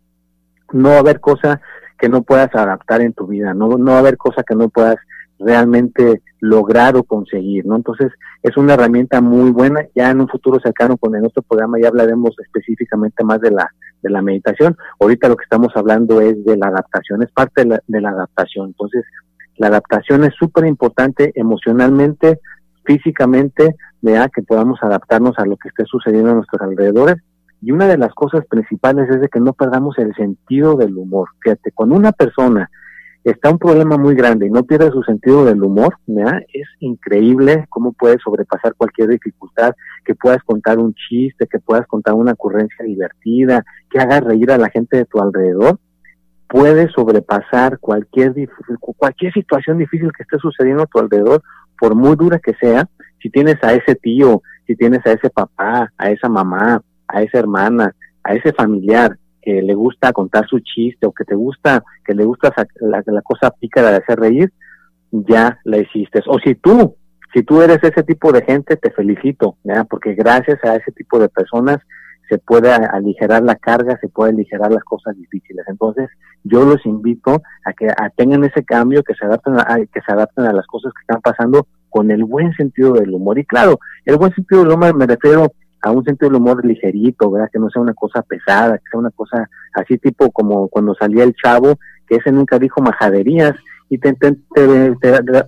no 0.72 0.90
va 0.90 0.96
a 0.96 1.00
haber 1.00 1.20
cosa 1.20 1.62
que 2.00 2.10
no 2.10 2.24
puedas 2.24 2.54
adaptar 2.56 3.02
en 3.02 3.14
tu 3.14 3.28
vida, 3.28 3.54
no, 3.54 3.78
no 3.78 3.92
va 3.92 3.98
a 3.98 4.00
haber 4.00 4.18
cosa 4.18 4.42
que 4.42 4.56
no 4.56 4.70
puedas 4.70 4.96
realmente 5.38 6.24
lograr 6.40 6.96
o 6.98 7.04
conseguir, 7.04 7.68
¿no? 7.68 7.76
Entonces, 7.76 8.12
es 8.42 8.58
una 8.58 8.74
herramienta 8.74 9.22
muy 9.22 9.52
buena. 9.52 9.86
Ya 9.94 10.10
en 10.10 10.22
un 10.22 10.28
futuro 10.28 10.60
cercano 10.60 10.98
con 10.98 11.16
el 11.16 11.24
otro 11.24 11.44
programa 11.44 11.78
ya 11.80 11.90
hablaremos 11.90 12.36
específicamente 12.40 13.24
más 13.24 13.40
de 13.42 13.52
la 13.52 13.70
de 14.02 14.10
la 14.10 14.22
meditación. 14.22 14.76
Ahorita 15.00 15.30
lo 15.30 15.38
que 15.38 15.44
estamos 15.44 15.72
hablando 15.76 16.20
es 16.20 16.44
de 16.44 16.58
la 16.58 16.68
adaptación, 16.68 17.24
es 17.24 17.32
parte 17.32 17.62
de 17.62 17.68
la, 17.68 17.84
de 17.88 18.02
la 18.02 18.10
adaptación. 18.10 18.68
Entonces, 18.68 19.06
la 19.58 19.68
adaptación 19.68 20.24
es 20.24 20.34
súper 20.36 20.66
importante 20.66 21.32
emocionalmente, 21.36 22.40
físicamente, 22.84 23.76
que 24.34 24.42
podamos 24.42 24.80
adaptarnos 24.82 25.38
a 25.38 25.46
lo 25.46 25.56
que 25.58 25.70
esté 25.70 25.86
sucediendo 25.86 26.32
a 26.32 26.36
nuestros 26.36 26.62
alrededores. 26.62 27.16
Y 27.62 27.72
una 27.72 27.88
de 27.88 27.98
las 27.98 28.14
cosas 28.14 28.46
principales 28.48 29.10
es 29.10 29.22
de 29.22 29.30
que 29.30 29.40
no 29.40 29.54
perdamos 29.54 29.98
el 29.98 30.14
sentido 30.16 30.76
del 30.76 30.98
humor. 30.98 31.30
Fíjate, 31.42 31.72
cuando 31.72 31.96
una 31.96 32.12
persona 32.12 32.70
está 33.24 33.50
un 33.50 33.58
problema 33.58 33.98
muy 33.98 34.16
grande 34.16 34.48
y 34.48 34.50
no 34.50 34.64
pierde 34.64 34.92
su 34.92 35.02
sentido 35.04 35.46
del 35.46 35.64
humor, 35.64 35.96
es 36.54 36.68
increíble 36.80 37.66
cómo 37.70 37.94
puedes 37.94 38.22
sobrepasar 38.22 38.74
cualquier 38.76 39.08
dificultad, 39.08 39.74
que 40.04 40.14
puedas 40.14 40.44
contar 40.44 40.78
un 40.78 40.94
chiste, 40.94 41.48
que 41.48 41.60
puedas 41.60 41.88
contar 41.88 42.16
una 42.16 42.34
ocurrencia 42.34 42.84
divertida, 42.84 43.64
que 43.90 44.00
hagas 44.00 44.22
reír 44.22 44.52
a 44.52 44.58
la 44.58 44.70
gente 44.70 44.98
de 44.98 45.06
tu 45.06 45.22
alrededor, 45.22 45.80
puedes 46.50 46.92
sobrepasar 46.92 47.80
cualquier, 47.80 48.34
cualquier 48.98 49.32
situación 49.32 49.78
difícil 49.78 50.12
que 50.16 50.24
esté 50.24 50.38
sucediendo 50.40 50.84
a 50.84 50.88
tu 50.88 51.00
alrededor, 51.00 51.42
por 51.80 51.96
muy 51.96 52.16
dura 52.18 52.40
que 52.40 52.54
sea, 52.56 52.90
si 53.24 53.30
tienes 53.30 53.56
a 53.64 53.74
ese 53.74 53.96
tío, 53.96 54.44
si 54.68 54.76
tienes 54.76 55.00
a 55.06 55.14
ese 55.14 55.30
papá, 55.30 55.92
a 55.98 56.10
esa 56.12 56.28
mamá, 56.28 56.82
a 57.08 57.22
esa 57.24 57.40
hermana, 57.40 57.96
a 58.24 58.36
ese 58.36 58.52
familiar 58.52 59.18
que 59.42 59.62
le 59.62 59.74
gusta 59.74 60.12
contar 60.12 60.46
su 60.48 60.60
chiste 60.60 61.08
o 61.08 61.14
que 61.14 61.24
te 61.24 61.36
gusta, 61.36 61.84
que 62.06 62.14
le 62.14 62.26
gusta 62.26 62.54
la, 62.82 63.02
la 63.06 63.22
cosa 63.22 63.50
pícara 63.52 63.92
de 63.92 63.98
hacer 63.98 64.20
reír, 64.20 64.52
ya 65.12 65.58
la 65.64 65.78
hiciste. 65.78 66.22
O 66.28 66.38
si 66.40 66.56
tú, 66.56 66.96
si 67.34 67.44
tú 67.44 67.62
eres 67.62 67.80
ese 67.82 68.04
tipo 68.04 68.32
de 68.32 68.44
gente, 68.44 68.76
te 68.76 68.92
felicito, 68.92 69.58
¿ya? 69.64 69.86
porque 69.86 70.16
gracias 70.16 70.60
a 70.64 70.76
ese 70.76 70.92
tipo 70.92 71.18
de 71.18 71.30
personas 71.30 71.80
se 72.30 72.38
puede 72.38 72.72
aligerar 72.72 73.44
la 73.44 73.56
carga, 73.56 73.98
se 74.00 74.10
puede 74.10 74.32
aligerar 74.32 74.72
las 74.72 74.84
cosas 74.84 75.16
difíciles. 75.16 75.66
Entonces, 75.68 76.10
yo 76.44 76.66
los 76.66 76.86
invito 76.86 77.42
a 77.66 77.74
que 77.74 77.88
tengan 78.16 78.44
ese 78.44 78.64
cambio, 78.64 79.04
que 79.04 79.14
se 79.14 79.26
adapten 79.26 79.60
a, 79.60 79.78
que 79.92 80.02
se 80.06 80.12
adapten 80.12 80.46
a 80.46 80.54
las 80.54 80.66
cosas 80.68 80.94
que 80.94 81.02
están 81.02 81.22
pasando 81.22 81.68
con 81.94 82.10
el 82.10 82.24
buen 82.24 82.52
sentido 82.54 82.94
del 82.94 83.12
humor. 83.12 83.38
Y 83.38 83.46
claro, 83.46 83.80
el 84.04 84.18
buen 84.18 84.34
sentido 84.34 84.64
del 84.64 84.74
humor 84.74 84.96
me 84.96 85.06
refiero 85.06 85.54
a 85.84 85.92
un 85.92 86.04
sentido 86.04 86.32
del 86.32 86.42
humor 86.42 86.66
ligerito, 86.66 87.30
¿verdad? 87.30 87.50
Que 87.54 87.60
no 87.60 87.70
sea 87.70 87.84
una 87.84 87.94
cosa 87.94 88.24
pesada, 88.24 88.80
que 88.80 88.84
sea 88.90 89.00
una 89.00 89.12
cosa 89.12 89.48
así 89.76 90.00
tipo 90.00 90.32
como 90.32 90.70
cuando 90.70 90.96
salía 90.96 91.24
el 91.24 91.36
chavo, 91.36 91.78
que 92.08 92.16
ese 92.16 92.32
nunca 92.32 92.58
dijo 92.58 92.82
majaderías 92.82 93.54
y 93.90 94.00
te, 94.00 94.14
te, 94.14 94.36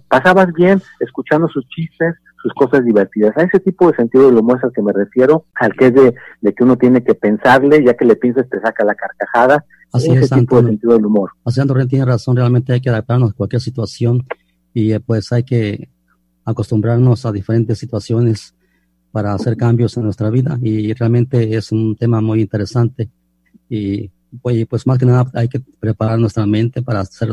pasabas 0.07 0.53
bien 0.53 0.79
escuchando 0.99 1.47
sus 1.47 1.67
chistes, 1.69 2.13
sus 2.43 2.53
cosas 2.53 2.85
divertidas. 2.85 3.35
A 3.37 3.41
ese 3.41 3.59
tipo 3.59 3.89
de 3.89 3.95
sentido 3.95 4.27
del 4.27 4.37
humor 4.37 4.59
es 4.59 4.65
al 4.65 4.71
que 4.71 4.83
me 4.83 4.93
refiero, 4.93 5.45
al 5.55 5.73
que 5.73 5.87
es 5.87 5.93
de, 5.95 6.13
que 6.53 6.63
uno 6.63 6.77
tiene 6.77 7.03
que 7.03 7.15
pensarle, 7.15 7.83
ya 7.83 7.95
que 7.95 8.05
le 8.05 8.17
piensas 8.17 8.47
te 8.47 8.59
saca 8.59 8.85
la 8.85 8.93
carcajada. 8.93 9.65
Así 9.91 10.11
ese 10.11 10.25
es, 10.25 10.29
tipo 10.29 10.61
de 10.61 10.67
sentido 10.67 10.93
del 10.93 11.07
humor. 11.07 11.31
Así 11.43 11.59
Antonio 11.59 11.87
tiene 11.87 12.05
razón, 12.05 12.35
realmente 12.35 12.71
hay 12.71 12.81
que 12.81 12.89
adaptarnos 12.89 13.31
a 13.31 13.33
cualquier 13.33 13.63
situación 13.63 14.27
y 14.75 14.91
eh, 14.91 14.99
pues 14.99 15.31
hay 15.31 15.43
que 15.43 15.89
acostumbrarnos 16.45 17.25
a 17.25 17.31
diferentes 17.31 17.77
situaciones 17.79 18.53
para 19.11 19.33
hacer 19.33 19.57
cambios 19.57 19.97
en 19.97 20.03
nuestra 20.03 20.29
vida 20.29 20.59
y 20.61 20.93
realmente 20.93 21.55
es 21.55 21.71
un 21.71 21.95
tema 21.95 22.21
muy 22.21 22.41
interesante 22.41 23.09
y 23.69 24.11
pues, 24.41 24.65
pues 24.67 24.87
más 24.87 24.97
que 24.97 25.05
nada 25.05 25.29
hay 25.33 25.47
que 25.47 25.59
preparar 25.59 26.19
nuestra 26.19 26.45
mente 26.45 26.81
para 26.81 27.01
hacer, 27.01 27.29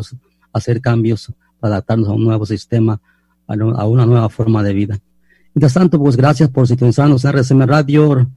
hacer 0.53 0.81
cambios, 0.81 1.33
para 1.61 1.75
adaptarnos 1.75 2.09
a 2.09 2.13
un 2.13 2.25
nuevo 2.25 2.47
sistema, 2.47 3.01
a, 3.47 3.87
una 3.87 4.07
nueva 4.07 4.29
forma 4.29 4.63
de 4.63 4.73
vida. 4.73 4.99
Mientras 5.55 5.75
tanto, 5.75 5.99
pues 5.99 6.17
gracias 6.17 6.49
por 6.49 6.67
sintonizarnos 6.67 7.25
en 7.25 7.31
RCM 7.31 7.63
Radio. 7.63 8.31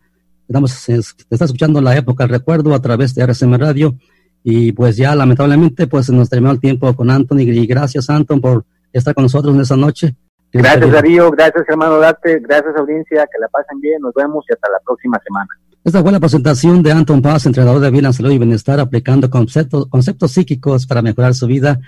Estamos, 0.48 0.86
te 0.86 0.96
está 1.36 1.46
escuchando 1.46 1.82
la 1.82 1.96
época 1.96 2.24
del 2.24 2.32
recuerdo 2.32 2.74
a 2.74 2.82
través 2.82 3.16
de 3.16 3.24
RCM 3.24 3.56
Radio 3.56 3.98
y 4.44 4.74
pues 4.74 4.98
ya 4.98 5.16
lamentablemente 5.16 5.88
pues 5.88 6.10
nos 6.10 6.30
terminó 6.30 6.52
el 6.52 6.60
tiempo 6.60 6.94
con 6.96 7.10
Anthony 7.10 7.42
y 7.42 7.66
gracias 7.66 8.10
Anton 8.10 8.42
por 8.42 8.66
estar 8.94 9.16
con 9.16 9.24
nosotros 9.24 9.56
en 9.56 9.62
esta 9.62 9.76
noche. 9.76 10.16
Gracias 10.58 10.90
Darío, 10.90 11.30
gracias 11.32 11.66
hermano 11.68 11.98
Date, 11.98 12.40
gracias 12.40 12.74
audiencia, 12.78 13.28
que 13.30 13.38
la 13.40 13.50
pasen 13.50 13.82
bien, 13.82 14.02
nos 14.02 14.14
vemos 14.14 14.46
y 14.50 14.54
hasta 14.54 14.70
la 14.72 14.80
próxima 14.86 15.20
semana. 15.22 15.50
Esta 15.84 16.02
fue 16.02 16.14
la 16.14 16.20
presentación 16.22 16.82
de 16.82 16.94
Anton 16.94 17.22
Paz, 17.22 17.46
entrenador 17.46 17.82
de 17.82 17.92
vida, 17.92 18.14
salud 18.14 18.32
y 18.32 18.38
bienestar, 18.38 18.80
aplicando 18.80 19.30
conceptos, 19.30 19.88
conceptos 19.88 20.32
psíquicos 20.32 20.88
para 20.88 21.02
mejorar 21.02 21.34
su 21.34 21.46
vida. 21.46 21.82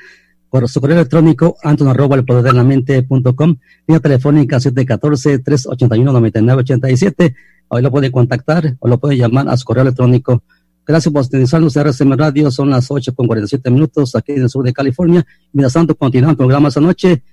Por 0.49 0.67
su 0.67 0.81
correo 0.81 0.97
electrónico, 0.97 1.55
anton 1.63 1.87
arroba 1.87 2.17
el 2.17 2.25
poder 2.25 2.43
de 2.43 2.51
la 2.51 2.65
mente 2.65 3.01
punto 3.03 3.37
com, 3.37 3.55
línea 3.87 4.01
telefónica 4.01 4.57
714-381-9987. 4.57 7.35
Hoy 7.69 7.81
lo 7.81 7.89
puede 7.89 8.11
contactar 8.11 8.75
o 8.79 8.89
lo 8.89 8.97
puede 8.97 9.15
llamar 9.15 9.47
a 9.47 9.55
su 9.55 9.63
correo 9.63 9.83
electrónico. 9.83 10.43
Gracias 10.85 11.13
por 11.13 11.23
utilizarnos 11.23 11.73
RCM 11.75 12.17
Radio. 12.17 12.51
Son 12.51 12.69
las 12.69 12.91
8 12.91 13.15
con 13.15 13.27
47 13.27 13.71
minutos 13.71 14.13
aquí 14.15 14.33
en 14.33 14.43
el 14.43 14.49
sur 14.49 14.65
de 14.65 14.73
California. 14.73 15.25
Mientras 15.53 15.71
tanto, 15.73 15.95
continuamos 15.95 16.33
el 16.33 16.37
programa 16.37 16.67
esta 16.67 16.81
noche 16.81 17.23